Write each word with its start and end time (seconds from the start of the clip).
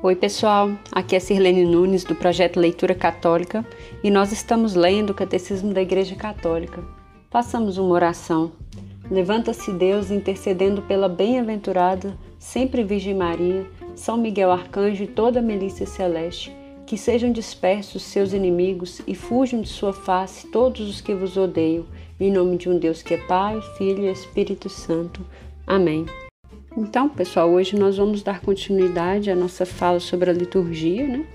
Oi, 0.00 0.14
pessoal. 0.14 0.70
Aqui 0.92 1.16
é 1.16 1.18
Sirlene 1.18 1.64
Nunes 1.64 2.04
do 2.04 2.14
projeto 2.14 2.60
Leitura 2.60 2.94
Católica 2.94 3.66
e 4.00 4.12
nós 4.12 4.30
estamos 4.30 4.76
lendo 4.76 5.10
o 5.10 5.14
Catecismo 5.14 5.74
da 5.74 5.82
Igreja 5.82 6.14
Católica. 6.14 6.84
Façamos 7.28 7.78
uma 7.78 7.92
oração. 7.94 8.52
Levanta-se 9.10 9.72
Deus 9.72 10.12
intercedendo 10.12 10.82
pela 10.82 11.08
bem-aventurada, 11.08 12.16
sempre 12.38 12.84
Virgem 12.84 13.12
Maria, 13.12 13.66
São 13.96 14.16
Miguel 14.16 14.52
Arcanjo 14.52 15.02
e 15.02 15.08
toda 15.08 15.40
a 15.40 15.42
milícia 15.42 15.84
celeste, 15.84 16.54
que 16.86 16.96
sejam 16.96 17.32
dispersos 17.32 18.04
seus 18.04 18.32
inimigos 18.32 19.02
e 19.04 19.16
fujam 19.16 19.60
de 19.60 19.68
sua 19.68 19.92
face 19.92 20.46
todos 20.46 20.88
os 20.88 21.00
que 21.00 21.12
vos 21.12 21.36
odeiam, 21.36 21.84
em 22.20 22.30
nome 22.30 22.56
de 22.56 22.68
um 22.68 22.78
Deus 22.78 23.02
que 23.02 23.14
é 23.14 23.26
Pai, 23.26 23.60
Filho 23.76 24.04
e 24.04 24.12
Espírito 24.12 24.68
Santo. 24.68 25.26
Amém. 25.66 26.06
Então, 26.80 27.08
pessoal, 27.08 27.50
hoje 27.50 27.76
nós 27.76 27.96
vamos 27.96 28.22
dar 28.22 28.40
continuidade 28.40 29.32
à 29.32 29.34
nossa 29.34 29.66
fala 29.66 29.98
sobre 29.98 30.30
a 30.30 30.32
liturgia, 30.32 31.08
né? 31.08 31.26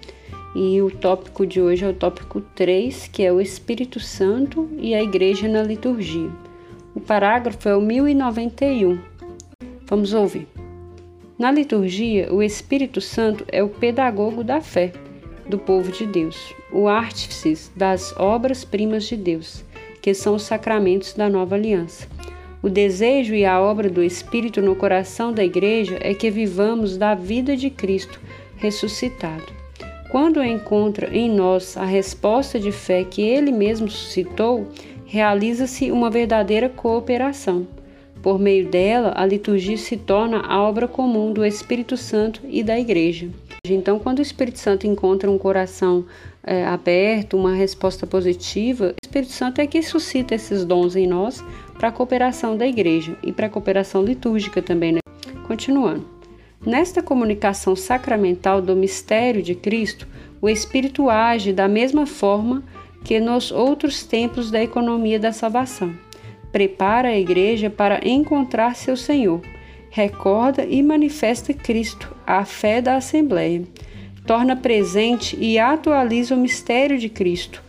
E 0.56 0.82
o 0.82 0.90
tópico 0.90 1.46
de 1.46 1.60
hoje 1.60 1.84
é 1.84 1.90
o 1.90 1.94
tópico 1.94 2.40
3, 2.40 3.08
que 3.08 3.24
é 3.24 3.34
o 3.34 3.42
Espírito 3.42 4.00
Santo 4.00 4.70
e 4.78 4.96
a 4.96 5.04
Igreja 5.04 5.50
na 5.50 5.62
liturgia. 5.62 6.30
O 6.96 7.02
parágrafo 7.02 7.68
é 7.68 7.76
o 7.76 7.82
1091. 7.82 8.98
Vamos 9.86 10.14
ouvir. 10.14 10.48
Na 11.38 11.52
liturgia, 11.52 12.34
o 12.34 12.42
Espírito 12.42 13.02
Santo 13.02 13.44
é 13.52 13.62
o 13.62 13.68
pedagogo 13.68 14.46
da 14.46 14.62
fé 14.62 14.94
do 15.46 15.58
povo 15.58 15.92
de 15.92 16.06
Deus, 16.06 16.56
o 16.72 16.88
artífice 16.88 17.70
das 17.76 18.16
obras-primas 18.16 19.04
de 19.04 19.18
Deus, 19.18 19.66
que 20.02 20.14
são 20.14 20.36
os 20.36 20.44
sacramentos 20.44 21.12
da 21.12 21.28
nova 21.28 21.56
aliança. 21.56 22.08
O 22.64 22.70
desejo 22.70 23.36
e 23.36 23.44
a 23.44 23.60
obra 23.60 23.90
do 23.90 24.02
Espírito 24.02 24.62
no 24.62 24.74
coração 24.74 25.34
da 25.34 25.44
Igreja 25.44 25.98
é 26.00 26.14
que 26.14 26.32
vivamos 26.32 26.96
da 26.96 27.14
vida 27.14 27.58
de 27.58 27.70
Cristo 27.70 28.22
ressuscitado. 28.56 29.52
Quando 30.10 30.42
encontra 30.42 31.14
em 31.14 31.30
nós 31.30 31.76
a 31.76 31.84
resposta 31.84 32.58
de 32.58 32.72
fé 32.72 33.04
que 33.04 33.22
Ele 33.22 33.52
mesmo 33.52 33.90
suscitou, 33.90 34.66
realiza-se 35.06 35.92
uma 35.92 36.10
verdadeira 36.10 36.70
cooperação. 36.70 37.68
Por 38.22 38.40
meio 38.40 38.70
dela, 38.70 39.12
a 39.14 39.26
liturgia 39.26 39.76
se 39.76 39.98
torna 39.98 40.40
a 40.40 40.64
obra 40.64 40.88
comum 40.88 41.34
do 41.34 41.46
Espírito 41.46 41.98
Santo 41.98 42.40
e 42.48 42.64
da 42.64 42.80
Igreja. 42.80 43.28
Então, 43.66 44.00
quando 44.00 44.20
o 44.20 44.22
Espírito 44.22 44.60
Santo 44.60 44.88
encontra 44.88 45.30
um 45.30 45.38
coração 45.38 46.06
é, 46.42 46.66
aberto, 46.66 47.36
uma 47.36 47.54
resposta 47.54 48.08
positiva, 48.08 48.94
o 48.94 49.06
Espírito 49.06 49.34
Santo 49.34 49.60
é 49.60 49.68
que 49.68 49.82
suscita 49.82 50.36
esses 50.36 50.64
dons 50.64 50.96
em 50.96 51.08
nós 51.08 51.44
para 51.78 51.90
a 51.90 51.92
cooperação 51.92 52.56
da 52.56 52.68
igreja 52.68 53.18
e 53.24 53.32
para 53.32 53.48
a 53.48 53.50
cooperação 53.50 54.04
litúrgica 54.04 54.62
também. 54.62 54.94
Né? 54.94 55.00
Continuando. 55.48 56.08
Nesta 56.66 57.04
comunicação 57.04 57.76
sacramental 57.76 58.62
do 58.62 58.76
mistério 58.76 59.42
de 59.42 59.54
Cristo, 59.54 60.08
o 60.42 60.48
Espírito 60.48 61.10
age 61.10 61.52
da 61.52 61.68
mesma 61.68 62.06
forma 62.06 62.64
que 63.04 63.20
nos 63.20 63.52
outros 63.52 64.04
tempos 64.04 64.50
da 64.50 64.64
economia 64.64 65.20
da 65.20 65.34
salvação. 65.34 65.94
Prepara 66.52 67.10
a 67.10 67.18
igreja 67.18 67.70
para 67.70 68.08
encontrar 68.08 68.76
seu 68.76 68.96
Senhor 68.96 69.42
recorda 69.94 70.66
e 70.66 70.82
manifesta 70.82 71.54
Cristo, 71.54 72.16
a 72.26 72.44
fé 72.44 72.82
da 72.82 72.96
Assembleia. 72.96 73.62
Torna 74.26 74.56
presente 74.56 75.38
e 75.40 75.60
atualiza 75.60 76.34
o 76.34 76.38
mistério 76.38 76.98
de 76.98 77.10
Cristo 77.10 77.62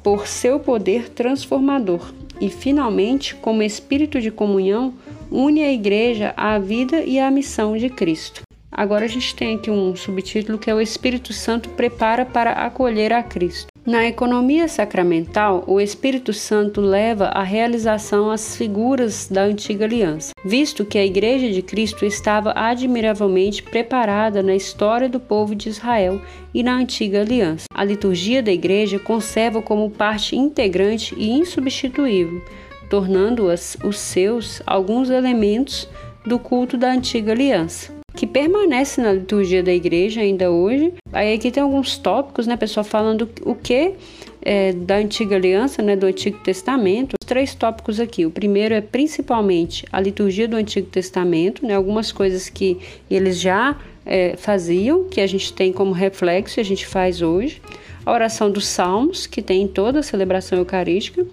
por 0.00 0.28
seu 0.28 0.60
poder 0.60 1.08
transformador. 1.08 2.12
E, 2.40 2.48
finalmente, 2.48 3.34
como 3.34 3.62
espírito 3.62 4.20
de 4.20 4.30
comunhão, 4.30 4.94
une 5.30 5.62
a 5.62 5.72
Igreja 5.72 6.32
à 6.36 6.58
vida 6.58 7.02
e 7.02 7.18
à 7.18 7.30
missão 7.30 7.76
de 7.76 7.88
Cristo. 7.88 8.42
Agora 8.70 9.06
a 9.06 9.08
gente 9.08 9.34
tem 9.34 9.56
aqui 9.56 9.70
um 9.70 9.96
subtítulo 9.96 10.58
que 10.58 10.70
é 10.70 10.74
o 10.74 10.80
Espírito 10.80 11.32
Santo 11.32 11.68
prepara 11.70 12.24
para 12.24 12.52
acolher 12.52 13.12
a 13.12 13.22
Cristo. 13.22 13.66
Na 13.88 14.06
economia 14.06 14.68
sacramental, 14.68 15.64
o 15.66 15.80
Espírito 15.80 16.30
Santo 16.30 16.78
leva 16.78 17.28
à 17.28 17.42
realização 17.42 18.30
as 18.30 18.54
figuras 18.54 19.28
da 19.30 19.44
antiga 19.44 19.86
aliança, 19.86 20.32
visto 20.44 20.84
que 20.84 20.98
a 20.98 21.06
Igreja 21.06 21.50
de 21.50 21.62
Cristo 21.62 22.04
estava 22.04 22.52
admiravelmente 22.54 23.62
preparada 23.62 24.42
na 24.42 24.54
história 24.54 25.08
do 25.08 25.18
povo 25.18 25.54
de 25.54 25.70
Israel 25.70 26.20
e 26.52 26.62
na 26.62 26.74
antiga 26.76 27.22
aliança. 27.22 27.64
A 27.72 27.82
liturgia 27.82 28.42
da 28.42 28.52
Igreja 28.52 28.98
conserva 28.98 29.62
como 29.62 29.88
parte 29.88 30.36
integrante 30.36 31.14
e 31.16 31.30
insubstituível, 31.30 32.42
tornando-as 32.90 33.74
os 33.82 33.98
seus 33.98 34.60
alguns 34.66 35.08
elementos 35.08 35.88
do 36.26 36.38
culto 36.38 36.76
da 36.76 36.92
antiga 36.92 37.32
aliança 37.32 37.97
permanece 38.28 39.00
na 39.00 39.12
liturgia 39.12 39.62
da 39.62 39.72
igreja 39.72 40.20
ainda 40.20 40.50
hoje. 40.50 40.92
Aí 41.12 41.34
aqui 41.34 41.50
tem 41.50 41.62
alguns 41.62 41.96
tópicos, 41.98 42.46
né, 42.46 42.56
pessoal, 42.56 42.84
falando 42.84 43.28
o 43.44 43.54
que 43.54 43.94
é, 44.42 44.72
da 44.72 44.96
antiga 44.96 45.36
aliança, 45.36 45.82
né, 45.82 45.96
do 45.96 46.06
Antigo 46.06 46.38
Testamento. 46.38 47.14
Os 47.20 47.26
três 47.26 47.54
tópicos 47.54 47.98
aqui. 47.98 48.24
O 48.24 48.30
primeiro 48.30 48.74
é 48.74 48.80
principalmente 48.80 49.84
a 49.90 50.00
liturgia 50.00 50.46
do 50.46 50.56
Antigo 50.56 50.88
Testamento, 50.88 51.66
né, 51.66 51.74
algumas 51.74 52.12
coisas 52.12 52.48
que 52.48 52.78
eles 53.10 53.40
já 53.40 53.76
é, 54.06 54.36
faziam, 54.36 55.04
que 55.04 55.20
a 55.20 55.26
gente 55.26 55.52
tem 55.52 55.72
como 55.72 55.92
reflexo 55.92 56.58
e 56.58 56.62
a 56.62 56.64
gente 56.64 56.86
faz 56.86 57.20
hoje. 57.20 57.60
A 58.06 58.12
oração 58.12 58.50
dos 58.50 58.66
Salmos, 58.66 59.26
que 59.26 59.42
tem 59.42 59.62
em 59.62 59.68
toda 59.68 60.00
a 60.00 60.02
celebração 60.02 60.58
eucarística 60.58 61.26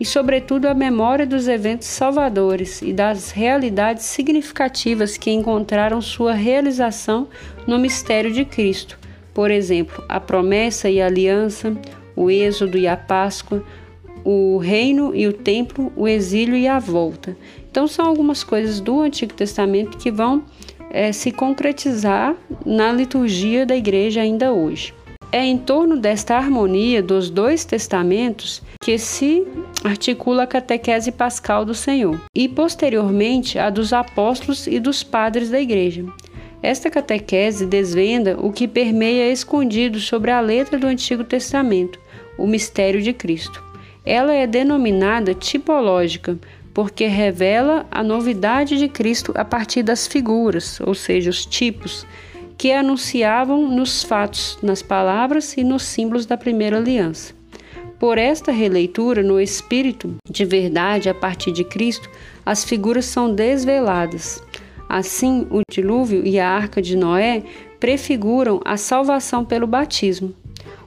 e, 0.00 0.04
sobretudo, 0.04 0.66
a 0.66 0.74
memória 0.74 1.26
dos 1.26 1.48
eventos 1.48 1.88
salvadores 1.88 2.82
e 2.82 2.92
das 2.92 3.30
realidades 3.30 4.04
significativas 4.04 5.16
que 5.16 5.30
encontraram 5.30 6.00
sua 6.00 6.34
realização 6.34 7.28
no 7.66 7.78
mistério 7.78 8.32
de 8.32 8.44
Cristo. 8.44 8.98
Por 9.34 9.50
exemplo, 9.50 10.04
a 10.08 10.20
promessa 10.20 10.88
e 10.88 11.00
a 11.00 11.06
aliança, 11.06 11.76
o 12.14 12.30
êxodo 12.30 12.78
e 12.78 12.86
a 12.86 12.96
Páscoa, 12.96 13.64
o 14.24 14.58
reino 14.58 15.14
e 15.14 15.26
o 15.26 15.32
templo, 15.32 15.92
o 15.96 16.06
exílio 16.06 16.56
e 16.56 16.68
a 16.68 16.78
volta. 16.78 17.36
Então, 17.70 17.86
são 17.86 18.06
algumas 18.06 18.44
coisas 18.44 18.80
do 18.80 19.00
Antigo 19.00 19.32
Testamento 19.32 19.96
que 19.96 20.10
vão 20.10 20.44
é, 20.90 21.12
se 21.12 21.30
concretizar 21.30 22.34
na 22.64 22.92
liturgia 22.92 23.64
da 23.64 23.76
igreja 23.76 24.20
ainda 24.20 24.52
hoje. 24.52 24.94
É 25.30 25.44
em 25.44 25.58
torno 25.58 25.96
desta 25.96 26.36
harmonia 26.36 27.02
dos 27.02 27.28
dois 27.28 27.64
testamentos 27.64 28.62
que 28.88 28.96
se 28.96 29.46
articula 29.84 30.44
a 30.44 30.46
catequese 30.46 31.12
pascal 31.12 31.62
do 31.62 31.74
Senhor 31.74 32.18
e, 32.34 32.48
posteriormente, 32.48 33.58
a 33.58 33.68
dos 33.68 33.92
apóstolos 33.92 34.66
e 34.66 34.80
dos 34.80 35.02
padres 35.02 35.50
da 35.50 35.60
Igreja. 35.60 36.06
Esta 36.62 36.88
catequese 36.88 37.66
desvenda 37.66 38.38
o 38.40 38.50
que 38.50 38.66
permeia 38.66 39.30
escondido 39.30 40.00
sobre 40.00 40.30
a 40.30 40.40
letra 40.40 40.78
do 40.78 40.86
Antigo 40.86 41.22
Testamento, 41.22 42.00
o 42.38 42.46
mistério 42.46 43.02
de 43.02 43.12
Cristo. 43.12 43.62
Ela 44.06 44.32
é 44.32 44.46
denominada 44.46 45.34
tipológica, 45.34 46.38
porque 46.72 47.06
revela 47.06 47.86
a 47.90 48.02
novidade 48.02 48.78
de 48.78 48.88
Cristo 48.88 49.32
a 49.36 49.44
partir 49.44 49.82
das 49.82 50.06
figuras, 50.06 50.80
ou 50.80 50.94
seja, 50.94 51.28
os 51.28 51.44
tipos, 51.44 52.06
que 52.56 52.72
anunciavam 52.72 53.68
nos 53.68 54.02
fatos, 54.02 54.58
nas 54.62 54.82
palavras 54.82 55.56
e 55.56 55.62
nos 55.62 55.82
símbolos 55.82 56.24
da 56.24 56.38
primeira 56.38 56.78
aliança. 56.78 57.37
Por 57.98 58.16
esta 58.16 58.52
releitura 58.52 59.24
no 59.24 59.40
Espírito 59.40 60.14
de 60.30 60.44
verdade 60.44 61.08
a 61.08 61.14
partir 61.14 61.50
de 61.50 61.64
Cristo, 61.64 62.08
as 62.46 62.64
figuras 62.64 63.06
são 63.06 63.34
desveladas. 63.34 64.40
Assim, 64.88 65.48
o 65.50 65.62
dilúvio 65.68 66.24
e 66.24 66.38
a 66.38 66.48
arca 66.48 66.80
de 66.80 66.96
Noé 66.96 67.42
prefiguram 67.80 68.60
a 68.64 68.76
salvação 68.76 69.44
pelo 69.44 69.66
batismo. 69.66 70.32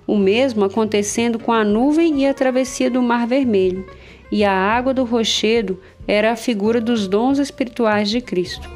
O 0.07 0.17
mesmo 0.17 0.63
acontecendo 0.63 1.37
com 1.37 1.51
a 1.51 1.65
nuvem 1.65 2.21
e 2.21 2.27
a 2.27 2.33
travessia 2.33 2.89
do 2.89 3.01
Mar 3.01 3.27
Vermelho, 3.27 3.85
e 4.31 4.45
a 4.45 4.53
água 4.53 4.93
do 4.93 5.03
rochedo 5.03 5.79
era 6.07 6.31
a 6.31 6.37
figura 6.37 6.79
dos 6.79 7.09
dons 7.09 7.39
espirituais 7.39 8.09
de 8.09 8.21
Cristo. 8.21 8.69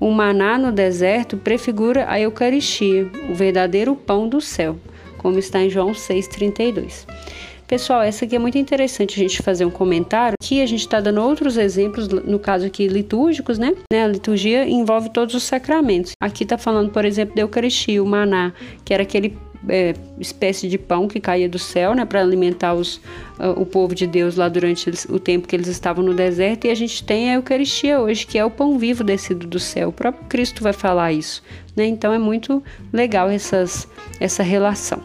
O 0.00 0.10
maná 0.10 0.56
no 0.56 0.72
deserto 0.72 1.36
prefigura 1.36 2.06
a 2.08 2.18
Eucaristia, 2.18 3.08
o 3.30 3.34
verdadeiro 3.34 3.94
pão 3.94 4.26
do 4.28 4.40
céu, 4.40 4.76
como 5.18 5.38
está 5.38 5.60
em 5.62 5.68
João 5.68 5.92
6,32. 5.92 7.06
Pessoal, 7.66 8.02
essa 8.02 8.24
aqui 8.24 8.36
é 8.36 8.38
muito 8.38 8.58
interessante 8.58 9.14
a 9.14 9.22
gente 9.22 9.42
fazer 9.42 9.64
um 9.64 9.70
comentário. 9.70 10.34
Aqui 10.42 10.60
a 10.60 10.66
gente 10.66 10.80
está 10.80 11.00
dando 11.00 11.22
outros 11.22 11.56
exemplos, 11.56 12.08
no 12.08 12.38
caso 12.38 12.66
aqui 12.66 12.86
litúrgicos, 12.86 13.58
né? 13.58 13.74
A 13.92 14.06
liturgia 14.06 14.68
envolve 14.68 15.08
todos 15.10 15.34
os 15.34 15.42
sacramentos. 15.42 16.12
Aqui 16.20 16.42
está 16.42 16.58
falando, 16.58 16.90
por 16.90 17.04
exemplo, 17.04 17.34
da 17.34 17.42
Eucaristia, 17.42 18.02
o 18.02 18.06
maná, 18.06 18.52
que 18.84 18.92
era 18.92 19.02
aquele 19.02 19.38
é, 19.68 19.94
espécie 20.18 20.68
de 20.68 20.76
pão 20.78 21.08
que 21.08 21.20
caía 21.20 21.48
do 21.48 21.58
céu, 21.58 21.94
né, 21.94 22.04
para 22.04 22.20
alimentar 22.20 22.74
os, 22.74 22.96
uh, 23.38 23.50
o 23.56 23.64
povo 23.64 23.94
de 23.94 24.06
Deus 24.06 24.36
lá 24.36 24.48
durante 24.48 24.90
o 25.08 25.18
tempo 25.18 25.46
que 25.46 25.54
eles 25.54 25.68
estavam 25.68 26.04
no 26.04 26.14
deserto. 26.14 26.66
E 26.66 26.70
a 26.70 26.74
gente 26.74 27.02
tem 27.04 27.30
a 27.30 27.34
Eucaristia 27.34 28.00
hoje, 28.00 28.26
que 28.26 28.38
é 28.38 28.44
o 28.44 28.50
pão 28.50 28.78
vivo 28.78 29.04
descido 29.04 29.46
do 29.46 29.58
céu. 29.58 29.90
O 29.90 29.92
próprio 29.92 30.24
Cristo 30.28 30.62
vai 30.62 30.72
falar 30.72 31.12
isso, 31.12 31.42
né? 31.76 31.86
Então 31.86 32.12
é 32.12 32.18
muito 32.18 32.62
legal 32.92 33.28
essas, 33.30 33.88
essa 34.20 34.42
relação. 34.42 35.00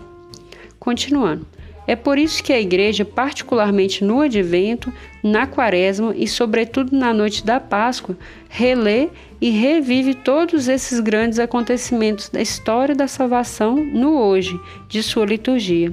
Continuando. 0.79 1.45
É 1.87 1.95
por 1.95 2.19
isso 2.19 2.43
que 2.43 2.51
a 2.51 2.59
igreja, 2.59 3.05
particularmente 3.05 4.03
no 4.03 4.19
advento, 4.19 4.91
na 5.23 5.47
quaresma 5.47 6.13
e, 6.17 6.27
sobretudo, 6.27 6.93
na 6.93 7.13
noite 7.13 7.45
da 7.45 7.61
Páscoa, 7.61 8.17
relê 8.49 9.07
e 9.39 9.49
revive 9.49 10.13
todos 10.13 10.67
esses 10.67 10.99
grandes 10.99 11.39
acontecimentos 11.39 12.27
da 12.27 12.41
história 12.41 12.93
da 12.93 13.07
salvação 13.07 13.77
no 13.77 14.19
hoje 14.19 14.59
de 14.89 15.01
sua 15.01 15.25
liturgia. 15.25 15.91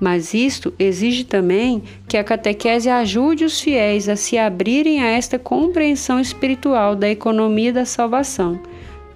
Mas 0.00 0.32
isto 0.32 0.72
exige 0.78 1.24
também 1.24 1.82
que 2.08 2.16
a 2.16 2.24
catequese 2.24 2.88
ajude 2.88 3.44
os 3.44 3.60
fiéis 3.60 4.08
a 4.08 4.16
se 4.16 4.38
abrirem 4.38 5.02
a 5.02 5.06
esta 5.06 5.38
compreensão 5.38 6.18
espiritual 6.18 6.94
da 6.94 7.08
economia 7.08 7.72
da 7.72 7.84
salvação, 7.84 8.60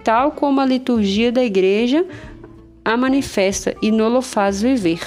tal 0.03 0.31
como 0.31 0.59
a 0.59 0.65
liturgia 0.65 1.31
da 1.31 1.43
Igreja 1.43 2.05
a 2.83 2.97
manifesta 2.97 3.75
e 3.81 3.91
nolo 3.91 4.21
faz 4.21 4.61
viver. 4.61 4.99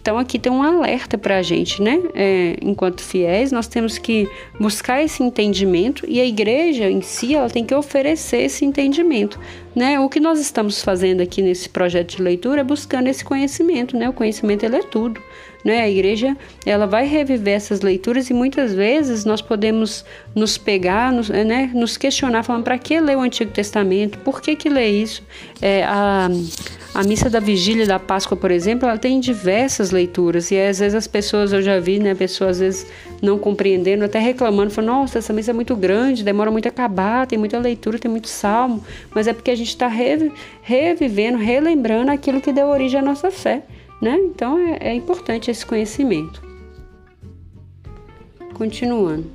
Então 0.00 0.18
aqui 0.18 0.38
tem 0.38 0.50
um 0.50 0.62
alerta 0.62 1.18
para 1.18 1.36
a 1.36 1.42
gente, 1.42 1.82
né? 1.82 2.00
É, 2.14 2.56
enquanto 2.62 3.02
fiéis, 3.02 3.52
nós 3.52 3.68
temos 3.68 3.98
que 3.98 4.28
buscar 4.58 5.02
esse 5.02 5.22
entendimento 5.22 6.04
e 6.08 6.20
a 6.20 6.24
igreja 6.24 6.90
em 6.90 7.02
si 7.02 7.34
ela 7.34 7.50
tem 7.50 7.64
que 7.64 7.74
oferecer 7.74 8.38
esse 8.38 8.64
entendimento, 8.64 9.38
né? 9.74 10.00
O 10.00 10.08
que 10.08 10.18
nós 10.18 10.40
estamos 10.40 10.82
fazendo 10.82 11.20
aqui 11.20 11.42
nesse 11.42 11.68
projeto 11.68 12.16
de 12.16 12.22
leitura 12.22 12.62
é 12.62 12.64
buscando 12.64 13.08
esse 13.08 13.22
conhecimento, 13.22 13.96
né? 13.96 14.08
O 14.08 14.12
conhecimento 14.12 14.64
ele 14.64 14.76
é 14.76 14.82
tudo, 14.82 15.20
né? 15.64 15.82
A 15.82 15.88
igreja 15.88 16.36
ela 16.64 16.86
vai 16.86 17.06
reviver 17.06 17.54
essas 17.54 17.80
leituras 17.80 18.30
e 18.30 18.34
muitas 18.34 18.72
vezes 18.72 19.24
nós 19.24 19.40
podemos 19.40 20.04
nos 20.34 20.58
pegar, 20.58 21.12
nos, 21.12 21.28
né? 21.28 21.70
Nos 21.74 21.96
questionar, 21.96 22.42
falando 22.42 22.64
para 22.64 22.78
que 22.78 23.00
ler 23.00 23.16
o 23.16 23.20
Antigo 23.20 23.50
Testamento? 23.50 24.18
Por 24.18 24.40
que 24.40 24.56
que 24.56 24.68
ler 24.68 24.88
isso? 24.88 25.22
É, 25.60 25.84
a 25.84 26.28
a 26.92 27.04
missa 27.04 27.30
da 27.30 27.38
vigília 27.38 27.86
da 27.86 27.98
Páscoa, 27.98 28.36
por 28.36 28.50
exemplo, 28.50 28.88
ela 28.88 28.98
tem 28.98 29.20
diversas 29.20 29.92
leituras 29.92 30.50
e 30.50 30.58
às 30.58 30.80
vezes 30.80 30.94
as 30.94 31.06
pessoas, 31.06 31.52
eu 31.52 31.62
já 31.62 31.78
vi, 31.78 32.00
né, 32.00 32.14
pessoas 32.14 32.50
às 32.50 32.58
vezes 32.58 32.86
não 33.22 33.38
compreendendo, 33.38 34.04
até 34.04 34.18
reclamando, 34.18 34.70
falando, 34.70 34.90
nossa, 34.90 35.18
essa 35.18 35.32
missa 35.32 35.52
é 35.52 35.54
muito 35.54 35.76
grande, 35.76 36.24
demora 36.24 36.50
muito 36.50 36.66
a 36.66 36.68
acabar, 36.68 37.26
tem 37.26 37.38
muita 37.38 37.58
leitura, 37.58 37.98
tem 37.98 38.10
muito 38.10 38.28
salmo, 38.28 38.82
mas 39.14 39.28
é 39.28 39.32
porque 39.32 39.52
a 39.52 39.54
gente 39.54 39.68
está 39.68 39.88
revivendo, 40.62 41.38
relembrando 41.38 42.10
aquilo 42.10 42.40
que 42.40 42.52
deu 42.52 42.66
origem 42.66 42.98
à 42.98 43.02
nossa 43.02 43.30
fé, 43.30 43.62
né? 44.00 44.18
Então 44.18 44.58
é, 44.58 44.78
é 44.80 44.94
importante 44.94 45.50
esse 45.50 45.64
conhecimento. 45.64 46.42
Continuando. 48.54 49.30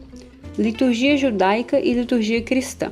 Liturgia 0.58 1.18
judaica 1.18 1.80
e 1.80 1.94
liturgia 1.94 2.42
cristã. 2.42 2.92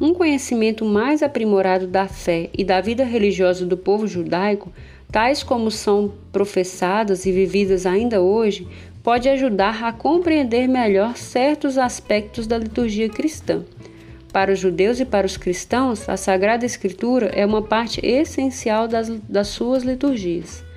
Um 0.00 0.14
conhecimento 0.14 0.84
mais 0.84 1.22
aprimorado 1.22 1.86
da 1.86 2.06
fé 2.06 2.48
e 2.56 2.64
da 2.64 2.80
vida 2.80 3.04
religiosa 3.04 3.66
do 3.66 3.76
povo 3.76 4.06
judaico, 4.06 4.72
tais 5.10 5.42
como 5.42 5.70
são 5.70 6.14
professadas 6.30 7.26
e 7.26 7.32
vividas 7.32 7.84
ainda 7.84 8.20
hoje, 8.20 8.66
pode 9.02 9.28
ajudar 9.28 9.82
a 9.84 9.92
compreender 9.92 10.68
melhor 10.68 11.16
certos 11.16 11.76
aspectos 11.76 12.46
da 12.46 12.58
liturgia 12.58 13.08
cristã. 13.08 13.64
Para 14.32 14.52
os 14.52 14.58
judeus 14.58 15.00
e 15.00 15.04
para 15.04 15.26
os 15.26 15.36
cristãos, 15.36 16.08
a 16.08 16.16
Sagrada 16.16 16.64
Escritura 16.64 17.26
é 17.34 17.44
uma 17.44 17.62
parte 17.62 18.00
essencial 18.04 18.86
das, 18.86 19.08
das 19.28 19.48
suas 19.48 19.82
liturgias. 19.82 20.67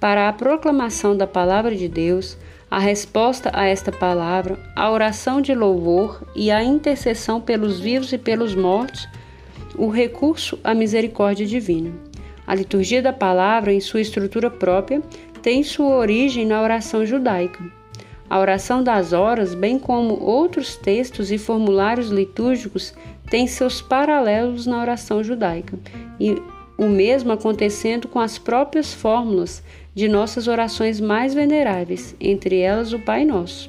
Para 0.00 0.28
a 0.28 0.32
proclamação 0.32 1.16
da 1.16 1.26
Palavra 1.26 1.74
de 1.74 1.88
Deus, 1.88 2.38
a 2.70 2.78
resposta 2.78 3.50
a 3.52 3.66
esta 3.66 3.90
palavra, 3.90 4.56
a 4.76 4.88
oração 4.90 5.40
de 5.40 5.52
louvor 5.52 6.22
e 6.36 6.52
a 6.52 6.62
intercessão 6.62 7.40
pelos 7.40 7.80
vivos 7.80 8.12
e 8.12 8.18
pelos 8.18 8.54
mortos, 8.54 9.08
o 9.74 9.88
recurso 9.88 10.56
à 10.62 10.72
misericórdia 10.72 11.44
divina. 11.44 11.92
A 12.46 12.54
liturgia 12.54 13.02
da 13.02 13.12
palavra, 13.12 13.72
em 13.72 13.80
sua 13.80 14.00
estrutura 14.00 14.48
própria, 14.48 15.02
tem 15.42 15.64
sua 15.64 15.96
origem 15.96 16.46
na 16.46 16.62
oração 16.62 17.04
judaica. 17.04 17.64
A 18.30 18.38
oração 18.38 18.84
das 18.84 19.12
horas, 19.12 19.52
bem 19.52 19.80
como 19.80 20.22
outros 20.22 20.76
textos 20.76 21.32
e 21.32 21.38
formulários 21.38 22.08
litúrgicos, 22.08 22.94
tem 23.28 23.46
seus 23.48 23.82
paralelos 23.82 24.64
na 24.64 24.80
oração 24.80 25.24
judaica, 25.24 25.76
e 26.20 26.40
o 26.78 26.86
mesmo 26.86 27.32
acontecendo 27.32 28.06
com 28.06 28.20
as 28.20 28.38
próprias 28.38 28.94
fórmulas 28.94 29.62
de 29.98 30.06
nossas 30.06 30.46
orações 30.46 31.00
mais 31.00 31.34
veneráveis, 31.34 32.14
entre 32.20 32.60
elas 32.60 32.92
o 32.92 33.00
Pai 33.00 33.24
Nosso. 33.24 33.68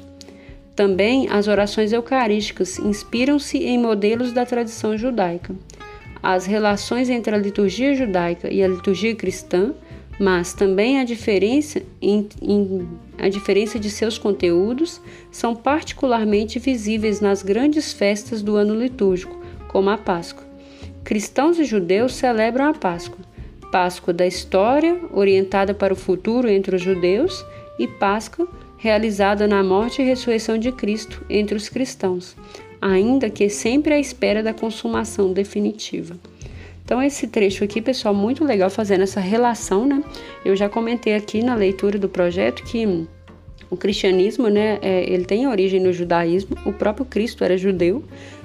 Também 0.76 1.28
as 1.28 1.48
orações 1.48 1.92
eucarísticas 1.92 2.78
inspiram-se 2.78 3.58
em 3.58 3.76
modelos 3.76 4.30
da 4.30 4.46
tradição 4.46 4.96
judaica. 4.96 5.52
As 6.22 6.46
relações 6.46 7.10
entre 7.10 7.34
a 7.34 7.38
liturgia 7.38 7.96
judaica 7.96 8.48
e 8.48 8.62
a 8.62 8.68
liturgia 8.68 9.12
cristã, 9.12 9.74
mas 10.20 10.52
também 10.52 11.00
a 11.00 11.04
diferença, 11.04 11.82
em, 12.00 12.28
em, 12.40 12.88
a 13.18 13.28
diferença 13.28 13.76
de 13.76 13.90
seus 13.90 14.16
conteúdos, 14.16 15.00
são 15.32 15.56
particularmente 15.56 16.60
visíveis 16.60 17.20
nas 17.20 17.42
grandes 17.42 17.92
festas 17.92 18.40
do 18.40 18.54
ano 18.54 18.80
litúrgico, 18.80 19.36
como 19.66 19.90
a 19.90 19.98
Páscoa. 19.98 20.44
Cristãos 21.02 21.58
e 21.58 21.64
judeus 21.64 22.14
celebram 22.14 22.66
a 22.66 22.72
Páscoa, 22.72 23.18
Páscoa 23.70 24.12
da 24.12 24.26
história, 24.26 24.98
orientada 25.12 25.72
para 25.72 25.92
o 25.92 25.96
futuro 25.96 26.48
entre 26.48 26.76
os 26.76 26.82
judeus, 26.82 27.44
e 27.78 27.86
Páscoa, 27.86 28.48
realizada 28.76 29.46
na 29.46 29.62
morte 29.62 30.02
e 30.02 30.04
ressurreição 30.04 30.58
de 30.58 30.72
Cristo 30.72 31.22
entre 31.28 31.56
os 31.56 31.68
cristãos, 31.68 32.36
ainda 32.80 33.30
que 33.30 33.48
sempre 33.48 33.94
à 33.94 33.98
espera 33.98 34.42
da 34.42 34.52
consumação 34.52 35.32
definitiva. 35.32 36.16
Então, 36.84 37.00
esse 37.00 37.28
trecho 37.28 37.62
aqui, 37.62 37.80
pessoal, 37.80 38.12
muito 38.12 38.44
legal 38.44 38.68
fazendo 38.68 39.02
essa 39.02 39.20
relação, 39.20 39.86
né? 39.86 40.02
Eu 40.44 40.56
já 40.56 40.68
comentei 40.68 41.14
aqui 41.14 41.42
na 41.42 41.54
leitura 41.54 41.98
do 41.98 42.08
projeto 42.08 42.64
que 42.64 43.06
o 43.70 43.76
cristianismo, 43.76 44.48
né, 44.48 44.78
é, 44.82 45.08
ele 45.08 45.24
tem 45.24 45.46
origem 45.46 45.78
no 45.78 45.92
judaísmo, 45.92 46.56
o 46.66 46.72
próprio 46.72 47.06
Cristo 47.06 47.44
era 47.44 47.56
judeu, 47.56 48.02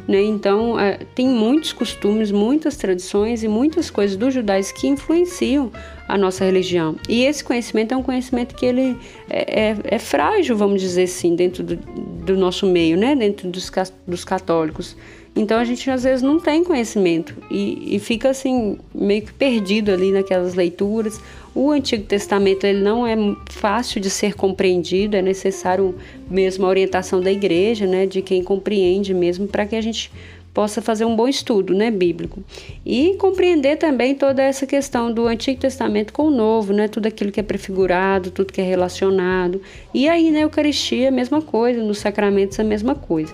né? 0.07 0.22
Então, 0.24 0.80
é, 0.80 1.00
tem 1.16 1.28
muitos 1.28 1.74
costumes, 1.74 2.31
muitas 2.31 2.78
tradições 2.78 3.44
e 3.44 3.48
muitas 3.48 3.90
coisas 3.90 4.16
do 4.16 4.30
judaísmo 4.30 4.78
que 4.78 4.88
influenciam 4.88 5.72
a 6.07 6.18
nossa 6.18 6.46
religião. 6.46 6.96
E 7.10 7.24
esse 7.24 7.44
conhecimento 7.44 7.94
é 7.94 7.98
um 7.98 8.04
conhecimento 8.04 8.56
que 8.56 8.66
ele 8.66 8.98
é, 9.30 9.69
é, 9.69 9.78
é 9.84 10.00
frágil, 10.00 10.56
vamos 10.56 10.81
dizer 10.81 11.04
assim, 11.04 11.36
dentro 11.36 11.63
do, 11.63 11.75
do 11.75 12.38
nosso 12.38 12.66
meio, 12.66 12.98
né? 12.98 13.16
dentro 13.16 13.50
dos, 13.50 13.72
dos 14.07 14.24
católicos. 14.24 14.96
Então 15.36 15.60
a 15.60 15.66
gente 15.66 15.90
às 15.92 16.04
vezes 16.04 16.22
não 16.22 16.40
tem 16.40 16.63
conhecimento 16.63 17.36
e, 17.52 17.96
e, 17.96 18.00
fica 18.00 18.30
assim 18.30 18.78
meio 18.94 19.22
que 19.22 19.34
perdido 19.34 19.92
ali 19.92 20.10
naquelas 20.10 20.54
leituras. 20.54 21.19
O 21.54 21.72
Antigo 21.72 22.06
Testamento 22.06 22.63
ele 22.63 22.80
não 22.81 23.06
é 23.06 23.18
fácil 23.50 24.00
de 24.00 24.10
ser 24.10 24.34
compreendido, 24.34 25.18
é 25.18 25.22
necessário 25.22 25.96
mesmo 26.30 26.66
a 26.66 26.69
orientação 26.69 27.19
da 27.19 27.30
igreja, 27.30 27.86
né, 27.86 28.06
de 28.06 28.22
quem 28.22 28.42
compreende 28.42 29.13
mesmo 29.13 29.46
para 29.46 29.66
que 29.66 29.75
a 29.75 29.81
gente 29.81 30.10
possa 30.56 30.81
fazer 30.81 31.04
um 31.04 31.18
bom 31.18 31.28
estudo, 31.28 31.74
né, 31.74 31.92
bíblico. 31.92 32.42
E 32.86 33.16
compreender 33.19 33.78
também 33.78 34.16
toda 34.16 34.42
essa 34.42 34.66
questão 34.66 35.12
do 35.12 35.27
Antigo 35.27 35.60
Testamento 35.60 36.13
com 36.13 36.27
o 36.27 36.32
Novo, 36.32 36.72
né, 36.72 36.88
tudo 36.88 37.08
aquilo 37.08 37.29
que 37.29 37.41
é 37.41 37.44
prefigurado, 37.44 38.32
tudo 38.32 38.53
que 38.53 38.62
é 38.62 38.63
relacionado. 38.63 39.62
E 39.94 40.08
aí 40.08 40.32
na 40.32 40.39
Eucaristia 40.39 41.10
a 41.10 41.12
mesma 41.12 41.41
coisa, 41.41 41.84
nos 41.84 41.98
sacramentos 41.98 42.58
a 42.58 42.63
mesma 42.63 42.96
coisa. 42.96 43.34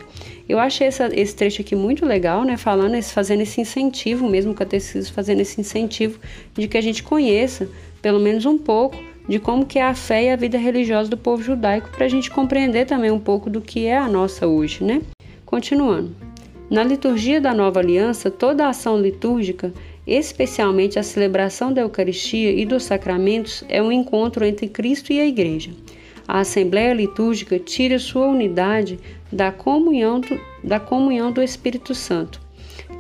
Eu 0.49 0.57
achei 0.57 0.87
essa, 0.87 1.09
esse 1.13 1.35
trecho 1.35 1.61
aqui 1.61 1.75
muito 1.75 2.05
legal, 2.07 2.43
né? 2.43 2.57
Falando, 2.57 2.95
esse, 2.95 3.13
fazendo 3.13 3.41
esse 3.41 3.61
incentivo 3.61 4.27
mesmo, 4.27 4.51
o 4.51 4.55
catecismo 4.55 5.13
fazendo 5.13 5.41
esse 5.41 5.61
incentivo 5.61 6.19
de 6.55 6.67
que 6.67 6.77
a 6.77 6.81
gente 6.81 7.03
conheça, 7.03 7.69
pelo 8.01 8.19
menos 8.19 8.47
um 8.47 8.57
pouco, 8.57 8.97
de 9.29 9.37
como 9.37 9.63
que 9.63 9.77
é 9.77 9.83
a 9.83 9.93
fé 9.93 10.23
e 10.23 10.29
a 10.31 10.35
vida 10.35 10.57
religiosa 10.57 11.07
do 11.07 11.17
povo 11.17 11.43
judaico, 11.43 11.91
para 11.91 12.07
a 12.07 12.09
gente 12.09 12.31
compreender 12.31 12.87
também 12.87 13.11
um 13.11 13.19
pouco 13.19 13.47
do 13.47 13.61
que 13.61 13.85
é 13.85 13.95
a 13.95 14.07
nossa 14.07 14.47
hoje, 14.47 14.83
né? 14.83 15.03
Continuando. 15.45 16.30
Na 16.71 16.85
liturgia 16.85 17.41
da 17.41 17.53
nova 17.53 17.81
aliança, 17.81 18.31
toda 18.31 18.65
a 18.65 18.69
ação 18.69 18.97
litúrgica, 18.97 19.73
especialmente 20.07 20.97
a 20.97 21.03
celebração 21.03 21.73
da 21.73 21.81
Eucaristia 21.81 22.49
e 22.49 22.65
dos 22.65 22.83
sacramentos, 22.83 23.61
é 23.67 23.83
um 23.83 23.91
encontro 23.91 24.45
entre 24.45 24.69
Cristo 24.69 25.11
e 25.11 25.19
a 25.19 25.25
Igreja. 25.25 25.71
A 26.25 26.39
Assembleia 26.39 26.93
Litúrgica 26.93 27.59
tira 27.59 27.99
sua 27.99 28.27
unidade 28.27 28.97
da 29.29 29.51
comunhão 29.51 30.21
do, 30.21 30.39
da 30.63 30.79
comunhão 30.79 31.29
do 31.29 31.43
Espírito 31.43 31.93
Santo, 31.93 32.39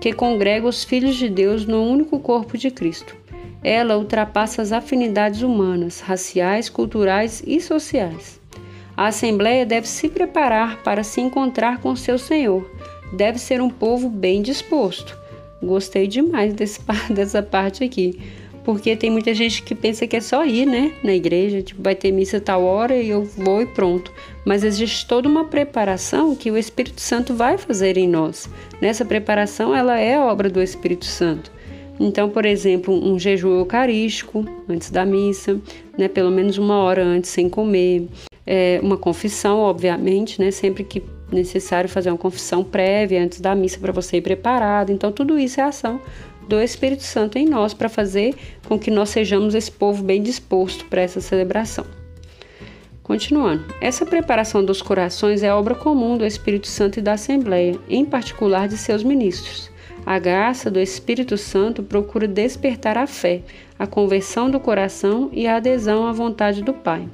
que 0.01 0.11
congrega 0.11 0.67
os 0.67 0.83
filhos 0.83 1.15
de 1.15 1.29
Deus 1.29 1.65
no 1.65 1.81
único 1.81 2.19
corpo 2.19 2.57
de 2.57 2.69
Cristo. 2.71 3.15
Ela 3.63 3.97
ultrapassa 3.97 4.61
as 4.61 4.73
afinidades 4.73 5.43
humanas, 5.43 6.01
raciais, 6.01 6.67
culturais 6.67 7.41
e 7.47 7.61
sociais. 7.61 8.37
A 8.97 9.07
Assembleia 9.07 9.65
deve 9.65 9.87
se 9.87 10.09
preparar 10.09 10.83
para 10.83 11.03
se 11.03 11.21
encontrar 11.21 11.79
com 11.79 11.95
seu 11.95 12.17
Senhor. 12.17 12.69
Deve 13.13 13.39
ser 13.39 13.61
um 13.61 13.69
povo 13.69 14.09
bem 14.09 14.41
disposto. 14.41 15.17
Gostei 15.61 16.07
demais 16.07 16.53
desse, 16.53 16.79
dessa 17.13 17.43
parte 17.43 17.83
aqui 17.83 18.19
porque 18.63 18.95
tem 18.95 19.09
muita 19.09 19.33
gente 19.33 19.63
que 19.63 19.73
pensa 19.73 20.05
que 20.05 20.15
é 20.15 20.21
só 20.21 20.45
ir, 20.45 20.65
né, 20.65 20.93
na 21.03 21.13
igreja, 21.13 21.61
tipo, 21.61 21.81
vai 21.81 21.95
ter 21.95 22.11
missa 22.11 22.39
tal 22.39 22.63
hora 22.63 22.95
e 22.95 23.09
eu 23.09 23.23
vou 23.23 23.61
e 23.61 23.65
pronto. 23.65 24.11
Mas 24.45 24.63
existe 24.63 25.07
toda 25.07 25.27
uma 25.27 25.45
preparação 25.45 26.35
que 26.35 26.51
o 26.51 26.57
Espírito 26.57 27.01
Santo 27.01 27.33
vai 27.33 27.57
fazer 27.57 27.97
em 27.97 28.07
nós. 28.07 28.49
Nessa 28.79 29.03
preparação, 29.03 29.75
ela 29.75 29.99
é 29.99 30.19
obra 30.19 30.49
do 30.49 30.61
Espírito 30.61 31.05
Santo. 31.05 31.51
Então, 31.99 32.29
por 32.29 32.45
exemplo, 32.45 32.93
um 32.93 33.19
jejum 33.19 33.59
eucarístico 33.59 34.45
antes 34.67 34.89
da 34.89 35.05
missa, 35.05 35.59
né, 35.97 36.07
pelo 36.07 36.31
menos 36.31 36.57
uma 36.57 36.77
hora 36.77 37.03
antes 37.03 37.29
sem 37.29 37.49
comer, 37.49 38.07
é, 38.45 38.79
uma 38.81 38.97
confissão, 38.97 39.59
obviamente, 39.59 40.39
né, 40.39 40.51
sempre 40.51 40.83
que 40.83 41.01
necessário 41.31 41.89
fazer 41.89 42.09
uma 42.09 42.17
confissão 42.17 42.63
prévia 42.63 43.23
antes 43.23 43.39
da 43.39 43.55
missa 43.55 43.79
para 43.79 43.91
você 43.91 44.17
ir 44.17 44.21
preparado. 44.21 44.91
Então, 44.91 45.11
tudo 45.11 45.39
isso 45.39 45.59
é 45.59 45.63
ação 45.63 45.99
do 46.47 46.61
Espírito 46.61 47.03
Santo 47.03 47.37
em 47.37 47.45
nós 47.45 47.73
para 47.73 47.87
fazer 47.87 48.35
com 48.67 48.77
que 48.77 48.91
nós 48.91 49.09
sejamos 49.09 49.55
esse 49.55 49.71
povo 49.71 50.03
bem 50.03 50.21
disposto 50.21 50.85
para 50.85 51.01
essa 51.01 51.21
celebração. 51.21 51.85
Continuando, 53.03 53.65
essa 53.81 54.05
preparação 54.05 54.63
dos 54.63 54.81
corações 54.81 55.43
é 55.43 55.53
obra 55.53 55.75
comum 55.75 56.17
do 56.17 56.25
Espírito 56.25 56.67
Santo 56.67 56.99
e 56.99 57.01
da 57.01 57.13
Assembleia, 57.13 57.77
em 57.89 58.05
particular 58.05 58.67
de 58.67 58.77
seus 58.77 59.03
ministros. 59.03 59.71
A 60.05 60.17
graça 60.17 60.71
do 60.71 60.79
Espírito 60.79 61.37
Santo 61.37 61.83
procura 61.83 62.27
despertar 62.27 62.97
a 62.97 63.05
fé, 63.05 63.41
a 63.77 63.85
conversão 63.85 64.49
do 64.49 64.59
coração 64.59 65.29
e 65.31 65.45
a 65.47 65.57
adesão 65.57 66.07
à 66.07 66.11
vontade 66.11 66.63
do 66.63 66.73
Pai. 66.73 67.07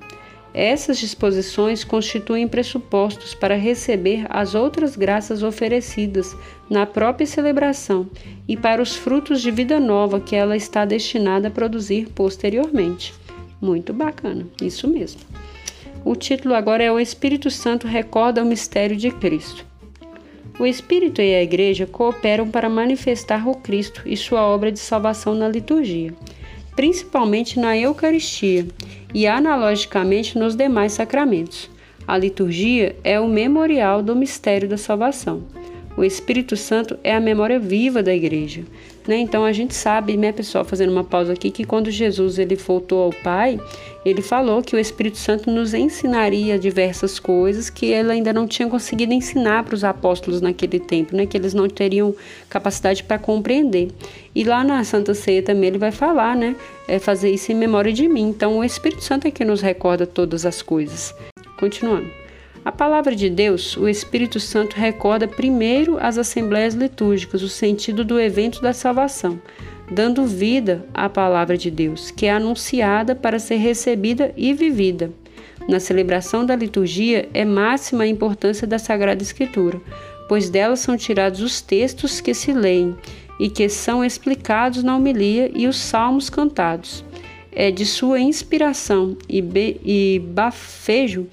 Essas 0.54 0.98
disposições 0.98 1.84
constituem 1.84 2.48
pressupostos 2.48 3.34
para 3.34 3.56
receber 3.56 4.26
as 4.30 4.56
outras 4.56 4.96
graças 4.96 5.44
oferecidas 5.44 6.36
na 6.70 6.86
própria 6.86 7.28
celebração 7.28 8.10
e 8.48 8.58
para 8.58 8.82
os 8.82 8.96
frutos 8.96 9.42
de 9.42 9.52
vida 9.52 9.80
nova 9.80 10.20
que 10.20 10.36
ela 10.36 10.58
está 10.58 10.84
destinada 10.86 11.50
a 11.50 11.52
produzir 11.52 12.08
posteriormente. 12.10 13.14
Muito 13.62 13.94
bacana, 13.94 14.48
isso 14.62 14.88
mesmo. 14.88 15.22
O 16.04 16.16
título 16.16 16.54
agora 16.54 16.84
é 16.84 16.92
O 16.92 17.00
Espírito 17.00 17.52
Santo 17.52 17.88
recorda 17.88 18.42
o 18.42 18.46
mistério 18.46 18.96
de 18.96 19.12
Cristo. 19.12 19.66
O 20.60 20.66
Espírito 20.66 21.22
e 21.22 21.36
a 21.36 21.44
Igreja 21.44 21.86
cooperam 21.86 22.50
para 22.50 22.70
manifestar 22.70 23.48
o 23.48 23.54
Cristo 23.54 24.02
e 24.06 24.18
sua 24.18 24.42
obra 24.42 24.72
de 24.72 24.80
salvação 24.80 25.36
na 25.36 25.48
liturgia, 25.48 26.16
principalmente 26.78 27.60
na 27.60 27.76
Eucaristia 27.76 28.68
e 29.12 29.26
analogicamente 29.26 30.38
nos 30.38 30.56
demais 30.56 30.94
sacramentos. 30.94 31.70
A 32.08 32.16
liturgia 32.16 32.96
é 33.04 33.20
o 33.20 33.28
memorial 33.28 34.04
do 34.04 34.16
mistério 34.16 34.70
da 34.70 34.78
salvação. 34.78 35.44
O 35.98 36.04
Espírito 36.04 36.56
Santo 36.56 36.98
é 37.04 37.16
a 37.16 37.20
memória 37.20 37.60
viva 37.60 38.04
da 38.04 38.14
igreja. 38.14 38.64
Né? 39.08 39.20
Então 39.20 39.46
a 39.46 39.54
gente 39.54 39.74
sabe, 39.74 40.18
né, 40.18 40.34
pessoal, 40.34 40.66
fazendo 40.66 40.92
uma 40.92 41.04
pausa 41.04 41.32
aqui, 41.32 41.50
que 41.50 41.64
quando 41.64 41.90
Jesus 41.90 42.38
ele 42.38 42.56
voltou 42.56 43.04
ao 43.04 43.14
Pai, 43.14 43.58
ele 44.06 44.22
falou 44.22 44.62
que 44.62 44.76
o 44.76 44.80
Espírito 44.80 45.18
Santo 45.18 45.50
nos 45.50 45.74
ensinaria 45.74 46.60
diversas 46.60 47.18
coisas 47.18 47.70
que 47.70 47.86
ele 47.86 48.12
ainda 48.12 48.34
não 48.34 48.46
tinha 48.46 48.68
conseguido 48.68 49.14
ensinar 49.14 49.64
para 49.64 49.76
os 49.76 49.84
apóstolos 49.84 50.42
naquele 50.42 50.80
tempo, 50.80 51.16
né? 51.16 51.26
Que 51.26 51.38
eles 51.38 51.54
não 51.54 51.70
teriam 51.70 52.14
capacidade 52.50 53.04
para 53.04 53.18
compreender. 53.18 53.90
E 54.36 54.44
lá 54.44 54.64
na 54.64 54.84
Santa 54.84 55.14
Ceia 55.14 55.42
também 55.42 55.70
ele 55.70 55.78
vai 55.78 55.92
falar, 55.92 56.36
né? 56.36 56.56
É 56.88 57.00
fazer 57.00 57.30
isso 57.30 57.52
em 57.52 57.56
memória 57.56 57.94
de 57.94 58.08
mim. 58.08 58.28
Então 58.30 58.58
o 58.58 58.64
Espírito 58.64 59.04
Santo 59.04 59.28
é 59.28 59.32
que 59.32 59.46
nos 59.46 59.62
recorda 59.62 60.06
todas 60.06 60.46
as 60.46 60.62
coisas. 60.62 61.14
Continuando. 61.58 62.27
A 62.68 62.72
palavra 62.74 63.16
de 63.16 63.30
Deus, 63.30 63.78
o 63.78 63.88
Espírito 63.88 64.42
Santo 64.42 64.76
recorda 64.76 65.26
primeiro 65.26 65.98
as 66.02 66.18
assembleias 66.18 66.74
litúrgicas, 66.74 67.42
o 67.42 67.48
sentido 67.48 68.04
do 68.04 68.20
evento 68.20 68.62
da 68.62 68.74
salvação, 68.74 69.42
dando 69.90 70.26
vida 70.26 70.86
à 70.94 71.08
palavra 71.08 71.58
de 71.58 71.72
Deus, 71.72 72.12
que 72.12 72.26
é 72.26 72.32
anunciada 72.34 73.16
para 73.16 73.40
ser 73.40 73.56
recebida 73.56 74.34
e 74.36 74.54
vivida. 74.54 75.14
Na 75.66 75.80
celebração 75.80 76.46
da 76.46 76.58
liturgia 76.58 77.30
é 77.34 77.46
máxima 77.46 78.04
a 78.04 78.08
importância 78.08 78.68
da 78.68 78.78
Sagrada 78.78 79.24
Escritura, 79.24 79.80
pois 80.28 80.50
dela 80.50 80.76
são 80.76 80.98
tirados 80.98 81.40
os 81.40 81.62
textos 81.62 82.20
que 82.20 82.34
se 82.34 82.52
leem 82.52 82.98
e 83.40 83.50
que 83.50 83.70
são 83.70 84.04
explicados 84.04 84.84
na 84.84 84.94
homilia 84.94 85.50
e 85.56 85.68
os 85.68 85.78
salmos 85.78 86.30
cantados. 86.30 87.02
É 87.50 87.72
de 87.72 87.86
sua 87.86 88.20
inspiração 88.20 89.16
e, 89.30 89.42
e 89.86 90.20
bafejo 90.20 91.28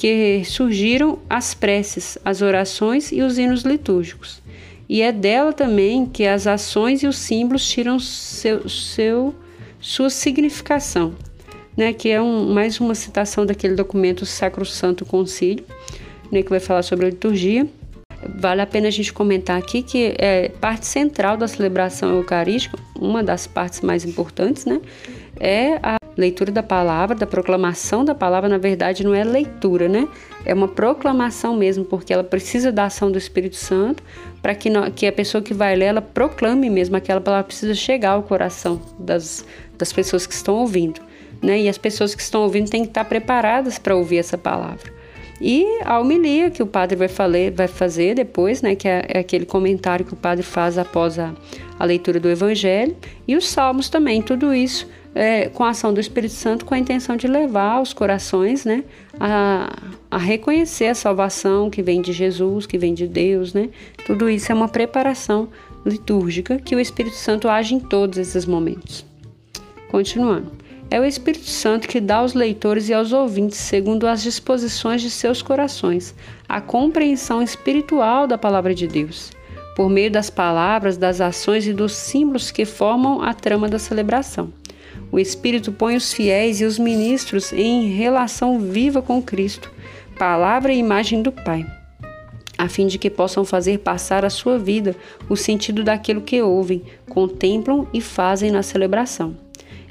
que 0.00 0.42
surgiram 0.46 1.18
as 1.28 1.52
preces, 1.52 2.16
as 2.24 2.40
orações 2.40 3.12
e 3.12 3.20
os 3.20 3.36
hinos 3.36 3.64
litúrgicos. 3.64 4.40
E 4.88 5.02
é 5.02 5.12
dela 5.12 5.52
também 5.52 6.06
que 6.06 6.26
as 6.26 6.46
ações 6.46 7.02
e 7.02 7.06
os 7.06 7.18
símbolos 7.18 7.68
tiram 7.68 7.98
seu, 8.00 8.66
seu, 8.66 9.34
sua 9.78 10.08
significação, 10.08 11.14
né? 11.76 11.92
que 11.92 12.08
é 12.08 12.18
um, 12.18 12.50
mais 12.50 12.80
uma 12.80 12.94
citação 12.94 13.44
daquele 13.44 13.74
documento 13.74 14.24
Sacro 14.24 14.64
Santo 14.64 15.04
Concílio, 15.04 15.66
né? 16.32 16.42
que 16.42 16.48
vai 16.48 16.60
falar 16.60 16.82
sobre 16.82 17.04
a 17.04 17.10
liturgia. 17.10 17.68
Vale 18.38 18.62
a 18.62 18.66
pena 18.66 18.88
a 18.88 18.90
gente 18.90 19.12
comentar 19.12 19.58
aqui 19.58 19.82
que 19.82 20.14
é 20.18 20.48
parte 20.48 20.86
central 20.86 21.36
da 21.36 21.46
celebração 21.46 22.16
eucarística, 22.16 22.78
uma 22.98 23.22
das 23.22 23.46
partes 23.46 23.82
mais 23.82 24.06
importantes, 24.06 24.64
né? 24.64 24.80
é 25.38 25.78
a 25.82 25.99
leitura 26.20 26.52
da 26.52 26.62
palavra, 26.62 27.16
da 27.16 27.26
proclamação 27.26 28.04
da 28.04 28.14
palavra, 28.14 28.48
na 28.48 28.58
verdade 28.58 29.02
não 29.02 29.14
é 29.14 29.24
leitura, 29.24 29.88
né? 29.88 30.06
É 30.44 30.54
uma 30.54 30.68
proclamação 30.68 31.56
mesmo, 31.56 31.84
porque 31.84 32.12
ela 32.12 32.22
precisa 32.22 32.70
da 32.70 32.84
ação 32.84 33.10
do 33.10 33.18
Espírito 33.18 33.56
Santo 33.56 34.02
para 34.40 34.54
que, 34.54 34.70
que 34.94 35.06
a 35.06 35.12
pessoa 35.12 35.42
que 35.42 35.52
vai 35.52 35.74
ler, 35.74 35.86
ela 35.86 36.02
proclame 36.02 36.70
mesmo 36.70 36.96
aquela 36.96 37.20
palavra, 37.20 37.44
precisa 37.44 37.74
chegar 37.74 38.10
ao 38.10 38.22
coração 38.22 38.80
das, 38.98 39.44
das 39.76 39.92
pessoas 39.92 40.26
que 40.26 40.34
estão 40.34 40.54
ouvindo, 40.56 41.00
né? 41.42 41.60
E 41.60 41.68
as 41.68 41.78
pessoas 41.78 42.14
que 42.14 42.22
estão 42.22 42.42
ouvindo 42.42 42.70
têm 42.70 42.82
que 42.82 42.90
estar 42.90 43.04
preparadas 43.04 43.78
para 43.78 43.96
ouvir 43.96 44.18
essa 44.18 44.38
palavra. 44.38 45.00
E 45.40 45.80
a 45.86 45.98
homilia 45.98 46.50
que 46.50 46.62
o 46.62 46.66
padre 46.66 46.96
vai, 46.96 47.08
falar, 47.08 47.50
vai 47.54 47.66
fazer 47.66 48.14
depois, 48.14 48.60
né, 48.60 48.74
que 48.74 48.86
é, 48.86 49.06
é, 49.08 49.18
aquele 49.20 49.46
comentário 49.46 50.04
que 50.04 50.12
o 50.12 50.16
padre 50.16 50.42
faz 50.42 50.76
após 50.76 51.18
a, 51.18 51.32
a 51.78 51.84
leitura 51.86 52.20
do 52.20 52.28
Evangelho, 52.28 52.94
e 53.26 53.34
os 53.34 53.48
salmos 53.48 53.88
também, 53.88 54.20
tudo 54.20 54.52
isso 54.52 54.86
é, 55.14 55.48
com 55.48 55.64
a 55.64 55.70
ação 55.70 55.92
do 55.92 56.00
Espírito 56.00 56.34
Santo, 56.34 56.64
com 56.64 56.74
a 56.74 56.78
intenção 56.78 57.16
de 57.16 57.26
levar 57.26 57.80
os 57.80 57.92
corações 57.92 58.64
né, 58.64 58.84
a, 59.18 59.68
a 60.10 60.18
reconhecer 60.18 60.86
a 60.86 60.94
salvação 60.94 61.68
que 61.68 61.82
vem 61.82 62.00
de 62.00 62.12
Jesus, 62.12 62.66
que 62.66 62.78
vem 62.78 62.94
de 62.94 63.06
Deus. 63.06 63.52
Né? 63.52 63.70
Tudo 64.06 64.28
isso 64.28 64.50
é 64.52 64.54
uma 64.54 64.68
preparação 64.68 65.48
litúrgica 65.84 66.58
que 66.58 66.76
o 66.76 66.80
Espírito 66.80 67.16
Santo 67.16 67.48
age 67.48 67.74
em 67.74 67.80
todos 67.80 68.18
esses 68.18 68.46
momentos. 68.46 69.04
Continuando. 69.90 70.60
É 70.92 71.00
o 71.00 71.04
Espírito 71.04 71.48
Santo 71.48 71.86
que 71.86 72.00
dá 72.00 72.16
aos 72.16 72.34
leitores 72.34 72.88
e 72.88 72.94
aos 72.94 73.12
ouvintes, 73.12 73.58
segundo 73.58 74.08
as 74.08 74.22
disposições 74.22 75.00
de 75.00 75.08
seus 75.08 75.40
corações, 75.40 76.16
a 76.48 76.60
compreensão 76.60 77.40
espiritual 77.40 78.26
da 78.26 78.36
palavra 78.36 78.74
de 78.74 78.88
Deus, 78.88 79.30
por 79.76 79.88
meio 79.88 80.10
das 80.10 80.30
palavras, 80.30 80.96
das 80.96 81.20
ações 81.20 81.64
e 81.64 81.72
dos 81.72 81.92
símbolos 81.92 82.50
que 82.50 82.64
formam 82.64 83.22
a 83.22 83.32
trama 83.32 83.68
da 83.68 83.78
celebração. 83.78 84.52
O 85.12 85.18
Espírito 85.18 85.72
põe 85.72 85.96
os 85.96 86.12
fiéis 86.12 86.60
e 86.60 86.64
os 86.64 86.78
ministros 86.78 87.52
em 87.52 87.88
relação 87.88 88.60
viva 88.60 89.02
com 89.02 89.20
Cristo, 89.20 89.72
palavra 90.16 90.72
e 90.72 90.78
imagem 90.78 91.20
do 91.20 91.32
Pai, 91.32 91.66
a 92.56 92.68
fim 92.68 92.86
de 92.86 92.98
que 92.98 93.10
possam 93.10 93.44
fazer 93.44 93.78
passar 93.78 94.24
a 94.24 94.30
sua 94.30 94.58
vida 94.58 94.94
o 95.28 95.36
sentido 95.36 95.82
daquilo 95.82 96.20
que 96.20 96.40
ouvem, 96.40 96.82
contemplam 97.08 97.88
e 97.92 98.00
fazem 98.00 98.50
na 98.50 98.62
celebração. 98.62 99.36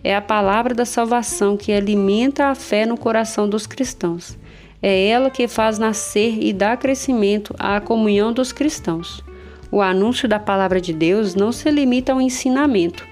É 0.02 0.16
a 0.16 0.22
palavra 0.22 0.74
da 0.74 0.86
salvação 0.86 1.58
que 1.58 1.74
alimenta 1.74 2.46
a 2.46 2.56
fé 2.56 2.86
no 2.86 2.98
coração 2.98 3.50
dos 3.50 3.68
cristãos. 3.68 4.38
É 4.82 5.08
ela 5.08 5.30
que 5.30 5.48
faz 5.48 5.78
nascer 5.78 6.38
e 6.42 6.54
dá 6.54 6.78
crescimento 6.78 7.54
à 7.60 7.82
comunhão 7.82 8.32
dos 8.32 8.54
cristãos. 8.54 9.22
O 9.70 9.82
anúncio 9.82 10.28
da 10.30 10.40
palavra 10.40 10.80
de 10.80 10.94
Deus 10.94 11.36
não 11.36 11.52
se 11.52 11.70
limita 11.70 12.14
ao 12.14 12.22
ensinamento, 12.22 13.06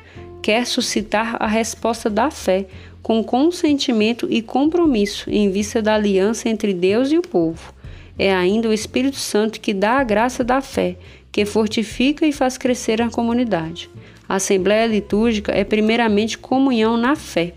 quer 0.48 0.66
suscitar 0.66 1.36
a 1.42 1.46
resposta 1.46 2.10
da 2.10 2.32
fé 2.32 2.68
com 3.04 3.22
consentimento 3.22 4.30
e 4.30 4.42
compromisso 4.42 5.30
em 5.30 5.51
vista 5.51 5.82
da 5.82 5.96
aliança 5.96 6.48
entre 6.48 6.74
Deus 6.74 7.12
e 7.12 7.18
o 7.18 7.22
povo. 7.22 7.74
É 8.18 8.34
ainda 8.34 8.70
o 8.70 8.74
Espírito 8.74 9.18
Santo 9.18 9.60
que 9.60 9.74
dá 9.74 10.00
a 10.00 10.06
graça 10.06 10.46
da 10.46 10.62
fé, 10.62 10.96
que 11.34 11.44
fortifica 11.44 12.25
e 12.25 12.32
faz 12.32 12.58
crescer 12.58 13.01
a 13.01 13.10
comunidade. 13.10 13.89
A 14.25 14.36
Assembleia 14.36 14.88
Litúrgica 14.88 15.51
é 15.51 15.66
primeiramente 15.66 16.38
comunhão 16.38 16.96
na 16.96 17.18
fé. 17.18 17.54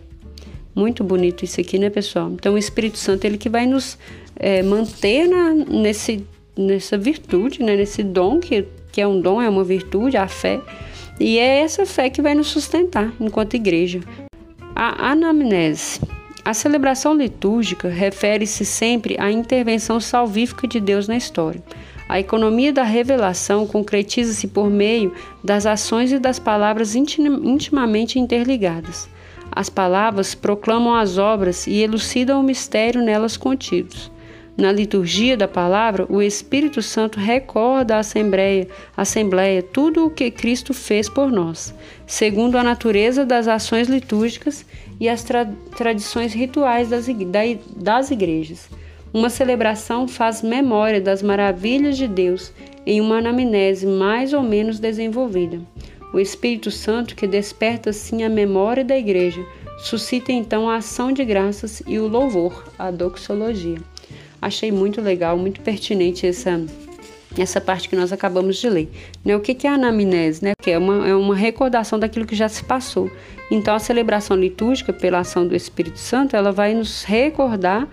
Muito 0.75 1.04
bonito 1.04 1.44
isso 1.44 1.61
aqui, 1.61 1.78
né, 1.78 1.90
pessoal? 1.90 2.28
Então, 2.32 2.54
o 2.54 2.59
Espírito 2.59 2.99
Santo 2.99 3.25
ele 3.25 3.38
que 3.38 3.49
vai 3.49 3.66
nos 3.66 3.97
é, 4.35 4.64
manter 4.64 5.28
na, 5.28 5.54
nesse, 5.54 6.26
nessa 6.59 6.99
virtude, 6.99 7.62
né, 7.62 7.76
nesse 7.76 8.02
dom 8.02 8.40
que, 8.40 8.66
que 8.90 9.00
é 9.00 9.06
um 9.06 9.20
dom, 9.20 9.40
é 9.40 9.49
uma 9.49 9.62
virtude, 9.62 10.16
a 10.16 10.26
fé 10.26 10.61
e 11.20 11.38
é 11.38 11.60
essa 11.60 11.84
fé 11.84 12.08
que 12.08 12.22
vai 12.22 12.34
nos 12.34 12.46
sustentar 12.46 13.12
enquanto 13.20 13.54
igreja. 13.54 14.00
A 14.74 15.10
anamnese. 15.10 16.00
A 16.42 16.54
celebração 16.54 17.14
litúrgica 17.14 17.88
refere-se 17.88 18.64
sempre 18.64 19.14
à 19.20 19.30
intervenção 19.30 20.00
salvífica 20.00 20.66
de 20.66 20.80
Deus 20.80 21.06
na 21.06 21.16
história. 21.16 21.62
A 22.08 22.18
economia 22.18 22.72
da 22.72 22.82
revelação 22.82 23.66
concretiza-se 23.66 24.48
por 24.48 24.70
meio 24.70 25.14
das 25.44 25.66
ações 25.66 26.10
e 26.10 26.18
das 26.18 26.38
palavras 26.38 26.96
intimamente 26.96 28.18
interligadas. 28.18 29.08
As 29.52 29.68
palavras 29.68 30.34
proclamam 30.34 30.94
as 30.94 31.18
obras 31.18 31.66
e 31.66 31.82
elucidam 31.82 32.40
o 32.40 32.42
mistério 32.42 33.02
nelas 33.02 33.36
contidos. 33.36 34.10
Na 34.61 34.71
liturgia 34.71 35.38
da 35.38 35.49
palavra, 35.49 36.05
o 36.11 36.21
Espírito 36.21 36.83
Santo 36.83 37.19
recorda 37.19 37.97
à 37.97 38.00
Assembleia, 38.00 38.69
Assembleia 38.95 39.62
tudo 39.62 40.05
o 40.05 40.11
que 40.11 40.31
Cristo 40.31 40.75
fez 40.75 41.09
por 41.09 41.33
nós, 41.33 41.75
segundo 42.07 42.59
a 42.59 42.62
natureza 42.62 43.25
das 43.25 43.49
ações 43.49 43.88
litúrgicas 43.88 44.67
e 45.00 45.09
as 45.09 45.23
tra 45.23 45.50
tradições 45.75 46.35
rituais 46.35 46.90
das, 46.90 47.07
das 47.75 48.11
igrejas. 48.11 48.69
Uma 49.14 49.31
celebração 49.31 50.07
faz 50.07 50.43
memória 50.43 51.00
das 51.00 51.23
maravilhas 51.23 51.97
de 51.97 52.07
Deus 52.07 52.52
em 52.85 53.00
uma 53.00 53.17
anamnese 53.17 53.87
mais 53.87 54.35
ou 54.35 54.43
menos 54.43 54.79
desenvolvida. 54.79 55.59
O 56.12 56.21
Espírito 56.21 56.71
Santo, 56.71 57.17
que 57.17 57.26
desperta 57.26 57.88
assim 57.88 58.25
a 58.25 58.29
memória 58.29 58.85
da 58.85 58.99
igreja, 58.99 59.43
suscita 59.79 60.33
então 60.33 60.69
a 60.69 60.76
ação 60.76 61.11
de 61.11 61.25
graças 61.25 61.83
e 61.87 61.99
o 61.99 62.07
louvor, 62.07 62.62
a 62.79 62.90
doxologia. 62.90 63.79
Achei 64.40 64.73
muito 64.73 65.00
legal, 65.00 65.37
muito 65.37 65.61
pertinente 65.61 66.26
essa 66.26 66.61
essa 67.38 67.61
parte 67.61 67.88
que 67.88 67.94
nós 67.94 68.12
acabamos 68.12 68.56
de 68.56 68.68
ler. 68.68 68.90
Né? 69.25 69.37
O 69.37 69.40
que 69.40 69.66
é 69.66 69.70
a 69.70 69.75
anamnese? 69.75 70.44
Né? 70.44 70.52
Que 70.61 70.73
é 70.73 70.78
uma, 70.78 71.09
é 71.09 71.14
uma 71.14 71.37
recordação 71.37 71.99
daquilo 71.99 72.26
que 72.26 72.35
já 72.35 72.49
se 72.49 72.64
passou. 72.64 73.11
Então, 73.50 73.75
a 73.75 73.78
celebração 73.78 74.37
litúrgica, 74.37 74.92
pela 74.92 75.20
ação 75.20 75.47
do 75.47 75.54
Espírito 75.54 75.99
Santo, 75.99 76.35
ela 76.35 76.50
vai 76.50 76.75
nos 76.75 77.04
recordar 77.04 77.88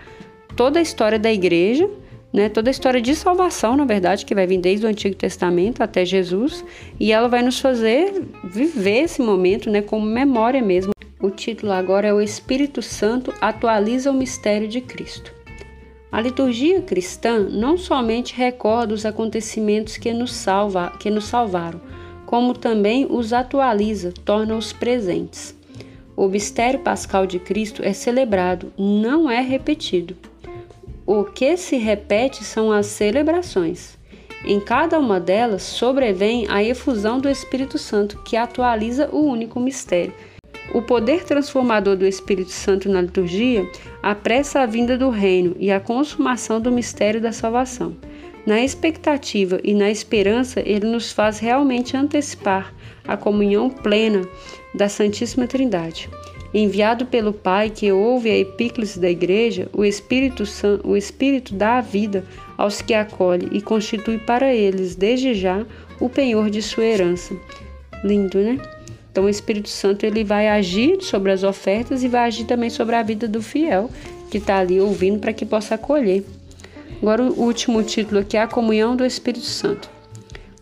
toda 0.56 0.78
a 0.78 0.82
história 0.82 1.18
da 1.18 1.32
igreja, 1.32 1.88
né? 2.32 2.48
toda 2.48 2.68
a 2.70 2.72
história 2.72 3.00
de 3.00 3.14
salvação, 3.14 3.76
na 3.76 3.84
verdade, 3.84 4.24
que 4.24 4.34
vai 4.34 4.46
vir 4.46 4.58
desde 4.58 4.86
o 4.86 4.88
Antigo 4.88 5.14
Testamento 5.14 5.82
até 5.82 6.04
Jesus, 6.04 6.64
e 6.98 7.12
ela 7.12 7.28
vai 7.28 7.42
nos 7.42 7.60
fazer 7.60 8.22
viver 8.44 9.04
esse 9.04 9.22
momento 9.22 9.70
né? 9.70 9.82
como 9.82 10.04
memória 10.04 10.62
mesmo. 10.62 10.92
O 11.20 11.30
título 11.30 11.72
agora 11.72 12.08
é 12.08 12.14
O 12.14 12.20
Espírito 12.20 12.80
Santo 12.80 13.34
atualiza 13.40 14.10
o 14.10 14.14
mistério 14.14 14.68
de 14.68 14.80
Cristo. 14.80 15.37
A 16.10 16.20
liturgia 16.22 16.80
cristã 16.80 17.38
não 17.38 17.76
somente 17.76 18.34
recorda 18.34 18.94
os 18.94 19.04
acontecimentos 19.04 19.98
que 19.98 20.12
nos, 20.12 20.32
salva, 20.32 20.92
que 20.98 21.10
nos 21.10 21.24
salvaram, 21.24 21.80
como 22.24 22.54
também 22.54 23.06
os 23.08 23.32
atualiza, 23.32 24.12
torna-os 24.24 24.72
presentes. 24.72 25.54
O 26.16 26.26
mistério 26.26 26.80
pascal 26.80 27.26
de 27.26 27.38
Cristo 27.38 27.82
é 27.84 27.92
celebrado, 27.92 28.72
não 28.76 29.30
é 29.30 29.40
repetido. 29.40 30.16
O 31.06 31.24
que 31.24 31.56
se 31.56 31.76
repete 31.76 32.42
são 32.42 32.72
as 32.72 32.86
celebrações. 32.86 33.98
Em 34.44 34.60
cada 34.60 34.98
uma 34.98 35.20
delas 35.20 35.62
sobrevém 35.62 36.46
a 36.48 36.62
efusão 36.62 37.20
do 37.20 37.28
Espírito 37.28 37.76
Santo, 37.76 38.18
que 38.24 38.36
atualiza 38.36 39.08
o 39.12 39.20
único 39.20 39.60
mistério 39.60 40.14
o 40.74 40.82
poder 40.82 41.24
transformador 41.24 41.96
do 41.96 42.06
Espírito 42.06 42.50
Santo 42.50 42.88
na 42.88 43.00
liturgia 43.00 43.68
apressa 44.02 44.60
a 44.60 44.66
vinda 44.66 44.98
do 44.98 45.08
reino 45.10 45.56
e 45.58 45.70
a 45.70 45.80
consumação 45.80 46.60
do 46.60 46.70
mistério 46.70 47.20
da 47.20 47.32
salvação. 47.32 47.96
Na 48.46 48.62
expectativa 48.62 49.60
e 49.62 49.74
na 49.74 49.90
esperança, 49.90 50.62
ele 50.64 50.86
nos 50.86 51.12
faz 51.12 51.38
realmente 51.38 51.96
antecipar 51.96 52.74
a 53.06 53.16
comunhão 53.16 53.68
plena 53.68 54.22
da 54.74 54.88
Santíssima 54.88 55.46
Trindade. 55.46 56.08
Enviado 56.52 57.04
pelo 57.04 57.32
Pai 57.32 57.68
que 57.68 57.92
ouve 57.92 58.30
a 58.30 58.38
epíclise 58.38 58.98
da 58.98 59.10
Igreja, 59.10 59.68
o 59.72 59.84
Espírito, 59.84 60.46
Santo, 60.46 60.88
o 60.88 60.96
Espírito 60.96 61.54
dá 61.54 61.76
a 61.76 61.82
vida 61.82 62.24
aos 62.56 62.80
que 62.80 62.94
acolhe 62.94 63.48
e 63.52 63.60
constitui 63.60 64.16
para 64.16 64.54
eles, 64.54 64.94
desde 64.94 65.34
já, 65.34 65.66
o 66.00 66.08
penhor 66.08 66.48
de 66.48 66.62
sua 66.62 66.84
herança. 66.84 67.36
Lindo, 68.02 68.38
né? 68.38 68.58
Então 69.10 69.24
o 69.24 69.28
Espírito 69.28 69.68
Santo 69.68 70.04
ele 70.04 70.22
vai 70.24 70.48
agir 70.48 71.02
sobre 71.02 71.32
as 71.32 71.42
ofertas 71.42 72.04
e 72.04 72.08
vai 72.08 72.26
agir 72.26 72.44
também 72.44 72.70
sobre 72.70 72.94
a 72.94 73.02
vida 73.02 73.26
do 73.26 73.42
fiel 73.42 73.90
que 74.30 74.38
está 74.38 74.58
ali 74.58 74.80
ouvindo 74.80 75.18
para 75.18 75.32
que 75.32 75.46
possa 75.46 75.74
acolher. 75.74 76.24
Agora 77.00 77.22
o 77.22 77.40
último 77.40 77.82
título 77.82 78.20
aqui 78.20 78.36
é 78.36 78.42
a 78.42 78.46
comunhão 78.46 78.96
do 78.96 79.04
Espírito 79.04 79.46
Santo. 79.46 79.88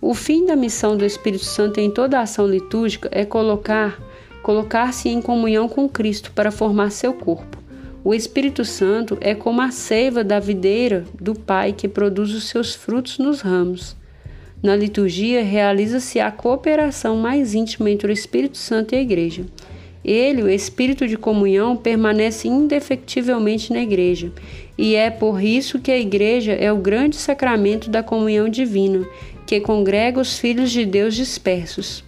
O 0.01 0.15
fim 0.15 0.47
da 0.47 0.55
missão 0.55 0.97
do 0.97 1.05
Espírito 1.05 1.45
Santo 1.45 1.81
em 1.81 1.91
toda 1.91 2.19
a 2.19 2.23
ação 2.23 2.47
litúrgica 2.47 3.09
é 3.13 3.25
colocar 3.25 3.99
colocar-se 4.43 5.09
em 5.09 5.21
comunhão 5.21 5.69
com 5.69 5.89
Cristo 5.89 6.31
para 6.31 6.53
formar 6.53 6.91
seu 6.91 7.13
corpo. 7.13 7.59
O 8.05 8.15
Espírito 8.15 8.65
Santo 8.65 9.19
é 9.21 9.35
como 9.35 9.61
a 9.61 9.73
seiva 9.73 10.23
da 10.23 10.39
videira 10.39 11.05
do 11.21 11.35
Pai 11.35 11.73
que 11.73 11.89
produz 11.89 12.33
os 12.33 12.45
seus 12.45 12.73
frutos 12.73 13.19
nos 13.19 13.41
ramos. 13.41 13.97
Na 14.67 14.75
liturgia, 14.75 15.45
realiza-se 15.45 16.19
a 16.19 16.29
cooperação 16.29 17.17
mais 17.19 17.55
íntima 17.55 17.89
entre 17.89 18.11
o 18.11 18.13
Espírito 18.13 18.59
Santo 18.59 18.97
e 18.97 18.99
a 18.99 19.01
Igreja. 19.01 19.45
Ele, 20.05 20.43
o 20.43 20.51
Espírito 20.51 21.07
de 21.07 21.17
comunhão, 21.17 21.77
permanece 21.77 22.49
indefectivelmente 22.49 23.73
na 23.73 23.81
Igreja, 23.81 24.33
e 24.77 24.97
é 24.97 25.09
por 25.09 25.41
isso 25.41 25.79
que 25.79 25.93
a 25.93 25.97
Igreja 25.97 26.51
é 26.51 26.73
o 26.73 26.79
grande 26.79 27.15
sacramento 27.15 27.89
da 27.89 28.03
comunhão 28.03 28.49
divina, 28.49 29.07
que 29.47 29.61
congrega 29.61 30.21
os 30.21 30.37
filhos 30.37 30.73
de 30.73 30.85
Deus 30.85 31.15
dispersos. 31.15 32.03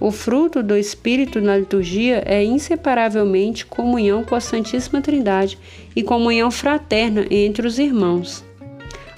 O 0.00 0.10
fruto 0.10 0.64
do 0.64 0.76
Espírito 0.76 1.40
na 1.40 1.56
liturgia 1.56 2.24
é 2.26 2.42
inseparavelmente 2.42 3.64
comunhão 3.64 4.24
com 4.24 4.34
a 4.34 4.40
Santíssima 4.40 5.00
Trindade 5.00 5.56
e 5.94 6.02
comunhão 6.02 6.50
fraterna 6.50 7.24
entre 7.30 7.68
os 7.68 7.78
irmãos. 7.78 8.49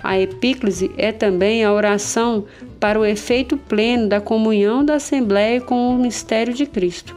A 0.03 0.19
epíclise 0.19 0.91
é 0.97 1.13
também 1.13 1.65
a 1.65 1.73
oração 1.73 2.45
para 2.81 2.99
o 2.99 3.05
efeito 3.05 3.57
pleno 3.57 4.09
da 4.09 4.21
comunhão 4.21 4.85
da 4.85 4.95
Assembleia 4.95 5.61
com 5.61 5.95
o 5.95 5.99
mistério 5.99 6.53
de 6.53 6.67
Cristo. 6.67 7.17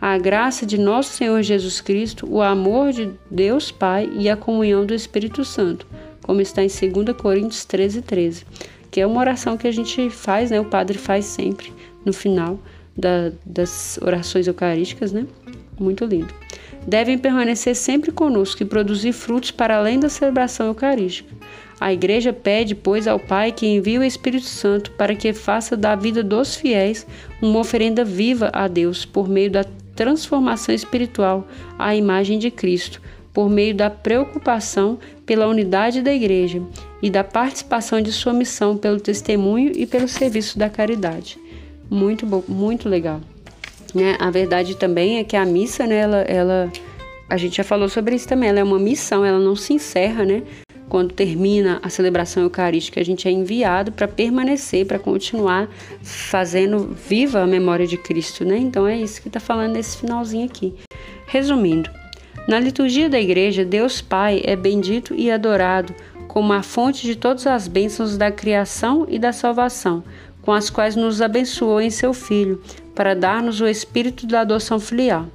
A 0.00 0.18
graça 0.18 0.66
de 0.66 0.76
nosso 0.76 1.12
Senhor 1.12 1.40
Jesus 1.42 1.80
Cristo, 1.80 2.26
o 2.28 2.42
amor 2.42 2.92
de 2.92 3.10
Deus 3.30 3.70
Pai 3.70 4.10
e 4.14 4.28
a 4.28 4.36
comunhão 4.36 4.84
do 4.84 4.92
Espírito 4.92 5.44
Santo, 5.44 5.86
como 6.22 6.40
está 6.40 6.62
em 6.62 6.68
2 6.68 7.16
Coríntios 7.16 7.64
13, 7.64 8.02
13, 8.02 8.44
que 8.90 9.00
é 9.00 9.06
uma 9.06 9.20
oração 9.20 9.56
que 9.56 9.66
a 9.66 9.72
gente 9.72 10.10
faz, 10.10 10.50
né? 10.50 10.60
O 10.60 10.64
padre 10.64 10.98
faz 10.98 11.24
sempre 11.24 11.72
no 12.04 12.12
final 12.12 12.58
da, 12.96 13.32
das 13.46 13.98
orações 14.02 14.46
eucarísticas, 14.46 15.12
né? 15.12 15.26
Muito 15.78 16.04
lindo. 16.04 16.32
Devem 16.86 17.18
permanecer 17.18 17.74
sempre 17.74 18.12
conosco 18.12 18.62
e 18.62 18.66
produzir 18.66 19.12
frutos 19.12 19.50
para 19.50 19.78
além 19.78 19.98
da 19.98 20.08
celebração 20.08 20.66
eucarística. 20.66 21.33
A 21.80 21.92
Igreja 21.92 22.32
pede, 22.32 22.74
pois, 22.74 23.06
ao 23.06 23.18
Pai 23.18 23.52
que 23.52 23.66
envie 23.66 23.98
o 23.98 24.04
Espírito 24.04 24.46
Santo 24.46 24.90
para 24.92 25.14
que 25.14 25.32
faça 25.32 25.76
da 25.76 25.94
vida 25.94 26.22
dos 26.22 26.54
fiéis 26.54 27.06
uma 27.42 27.58
oferenda 27.58 28.04
viva 28.04 28.50
a 28.52 28.68
Deus 28.68 29.04
por 29.04 29.28
meio 29.28 29.50
da 29.50 29.64
transformação 29.94 30.74
espiritual 30.74 31.46
à 31.78 31.94
imagem 31.94 32.38
de 32.38 32.50
Cristo, 32.50 33.00
por 33.32 33.50
meio 33.50 33.74
da 33.74 33.90
preocupação 33.90 34.98
pela 35.26 35.46
unidade 35.46 36.02
da 36.02 36.12
Igreja 36.12 36.62
e 37.02 37.10
da 37.10 37.24
participação 37.24 38.00
de 38.00 38.12
sua 38.12 38.32
missão 38.32 38.76
pelo 38.76 39.00
testemunho 39.00 39.72
e 39.74 39.86
pelo 39.86 40.08
serviço 40.08 40.58
da 40.58 40.70
caridade. 40.70 41.38
Muito 41.90 42.24
bom, 42.24 42.42
muito 42.48 42.88
legal. 42.88 43.20
Né? 43.94 44.16
A 44.18 44.30
verdade 44.30 44.76
também 44.76 45.18
é 45.18 45.24
que 45.24 45.36
a 45.36 45.44
missa, 45.44 45.86
né, 45.86 45.98
ela, 45.98 46.20
ela, 46.22 46.72
a 47.28 47.36
gente 47.36 47.56
já 47.56 47.64
falou 47.64 47.88
sobre 47.88 48.14
isso 48.14 48.26
também, 48.26 48.48
ela 48.48 48.60
é 48.60 48.64
uma 48.64 48.78
missão, 48.78 49.24
ela 49.24 49.38
não 49.38 49.54
se 49.54 49.72
encerra, 49.72 50.24
né? 50.24 50.42
Quando 50.94 51.12
termina 51.12 51.80
a 51.82 51.88
celebração 51.88 52.44
eucarística, 52.44 53.00
a 53.00 53.04
gente 53.04 53.26
é 53.26 53.30
enviado 53.32 53.90
para 53.90 54.06
permanecer, 54.06 54.86
para 54.86 54.96
continuar 54.96 55.68
fazendo 56.00 56.96
viva 57.08 57.40
a 57.40 57.46
memória 57.48 57.84
de 57.84 57.96
Cristo, 57.96 58.44
né? 58.44 58.58
Então 58.58 58.86
é 58.86 58.96
isso 58.96 59.20
que 59.20 59.26
está 59.26 59.40
falando 59.40 59.72
nesse 59.72 59.96
finalzinho 59.96 60.46
aqui. 60.46 60.72
Resumindo, 61.26 61.90
na 62.46 62.60
liturgia 62.60 63.08
da 63.08 63.18
igreja, 63.18 63.64
Deus 63.64 64.00
Pai 64.00 64.40
é 64.44 64.54
bendito 64.54 65.16
e 65.16 65.32
adorado 65.32 65.92
como 66.28 66.52
a 66.52 66.62
fonte 66.62 67.04
de 67.04 67.16
todas 67.16 67.44
as 67.48 67.66
bênçãos 67.66 68.16
da 68.16 68.30
criação 68.30 69.04
e 69.08 69.18
da 69.18 69.32
salvação, 69.32 70.04
com 70.42 70.52
as 70.52 70.70
quais 70.70 70.94
nos 70.94 71.20
abençoou 71.20 71.80
em 71.80 71.90
seu 71.90 72.14
Filho, 72.14 72.62
para 72.94 73.14
dar-nos 73.14 73.60
o 73.60 73.66
espírito 73.66 74.28
da 74.28 74.42
adoção 74.42 74.78
filial. 74.78 75.26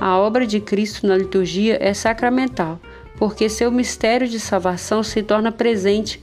A 0.00 0.18
obra 0.18 0.44
de 0.44 0.58
Cristo 0.58 1.06
na 1.06 1.16
liturgia 1.16 1.78
é 1.80 1.94
sacramental 1.94 2.80
porque 3.16 3.48
seu 3.48 3.70
mistério 3.70 4.28
de 4.28 4.38
salvação 4.38 5.02
se 5.02 5.22
torna 5.22 5.50
presente 5.50 6.20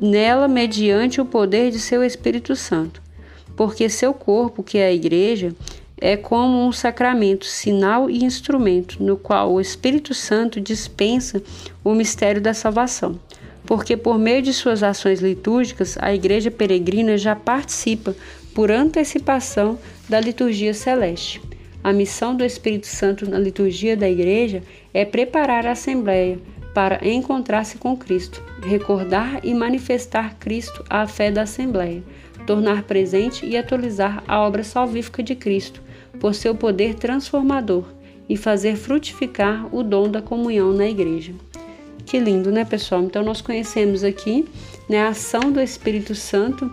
nela 0.00 0.48
mediante 0.48 1.20
o 1.20 1.24
poder 1.24 1.70
de 1.70 1.78
seu 1.78 2.02
Espírito 2.02 2.56
Santo. 2.56 3.00
Porque 3.56 3.88
seu 3.88 4.12
corpo, 4.12 4.62
que 4.62 4.78
é 4.78 4.86
a 4.86 4.92
Igreja, 4.92 5.54
é 6.00 6.16
como 6.16 6.66
um 6.66 6.72
sacramento, 6.72 7.46
sinal 7.46 8.10
e 8.10 8.24
instrumento, 8.24 9.00
no 9.00 9.16
qual 9.16 9.52
o 9.52 9.60
Espírito 9.60 10.12
Santo 10.12 10.60
dispensa 10.60 11.40
o 11.84 11.94
mistério 11.94 12.40
da 12.40 12.52
salvação. 12.52 13.20
Porque 13.64 13.96
por 13.96 14.18
meio 14.18 14.42
de 14.42 14.52
suas 14.52 14.82
ações 14.82 15.20
litúrgicas, 15.20 15.96
a 16.00 16.12
Igreja 16.12 16.50
peregrina 16.50 17.16
já 17.16 17.36
participa, 17.36 18.16
por 18.52 18.70
antecipação, 18.70 19.78
da 20.08 20.18
liturgia 20.18 20.74
celeste. 20.74 21.40
A 21.84 21.92
missão 21.92 22.34
do 22.34 22.44
Espírito 22.44 22.86
Santo 22.86 23.28
na 23.28 23.38
liturgia 23.38 23.96
da 23.96 24.10
Igreja 24.10 24.62
é 24.92 25.04
preparar 25.04 25.66
a 25.66 25.72
Assembleia 25.72 26.38
para 26.74 27.06
encontrar-se 27.06 27.76
com 27.76 27.96
Cristo, 27.96 28.42
recordar 28.62 29.40
e 29.42 29.52
manifestar 29.54 30.36
Cristo 30.38 30.84
à 30.88 31.06
fé 31.06 31.30
da 31.30 31.42
Assembleia, 31.42 32.02
tornar 32.46 32.82
presente 32.84 33.46
e 33.46 33.56
atualizar 33.56 34.22
a 34.26 34.40
obra 34.40 34.64
salvífica 34.64 35.22
de 35.22 35.34
Cristo 35.34 35.82
por 36.18 36.34
seu 36.34 36.54
poder 36.54 36.94
transformador 36.94 37.84
e 38.28 38.36
fazer 38.36 38.76
frutificar 38.76 39.74
o 39.74 39.82
dom 39.82 40.10
da 40.10 40.22
comunhão 40.22 40.72
na 40.72 40.88
Igreja. 40.88 41.32
Que 42.06 42.18
lindo, 42.18 42.50
né, 42.50 42.64
pessoal? 42.64 43.02
Então 43.02 43.22
nós 43.22 43.40
conhecemos 43.40 44.02
aqui 44.02 44.46
né, 44.88 45.02
a 45.02 45.08
ação 45.08 45.52
do 45.52 45.60
Espírito 45.60 46.14
Santo 46.14 46.70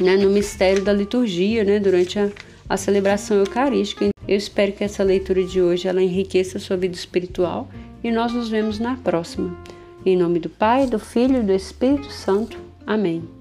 né, 0.00 0.16
no 0.16 0.30
mistério 0.30 0.82
da 0.82 0.92
liturgia, 0.92 1.64
né, 1.64 1.78
durante 1.78 2.18
a, 2.18 2.30
a 2.68 2.76
celebração 2.76 3.38
eucarística. 3.38 4.08
Eu 4.28 4.36
espero 4.36 4.72
que 4.72 4.84
essa 4.84 5.02
leitura 5.02 5.42
de 5.42 5.62
hoje 5.62 5.88
ela 5.88 6.02
enriqueça 6.02 6.58
a 6.58 6.60
sua 6.60 6.76
vida 6.76 6.94
espiritual 6.94 7.66
e 8.04 8.10
nós 8.10 8.32
nos 8.32 8.50
vemos 8.50 8.78
na 8.78 8.94
próxima. 8.96 9.56
Em 10.04 10.16
nome 10.16 10.38
do 10.38 10.50
Pai, 10.50 10.86
do 10.86 10.98
Filho 10.98 11.38
e 11.38 11.42
do 11.42 11.52
Espírito 11.52 12.12
Santo. 12.12 12.58
Amém. 12.86 13.37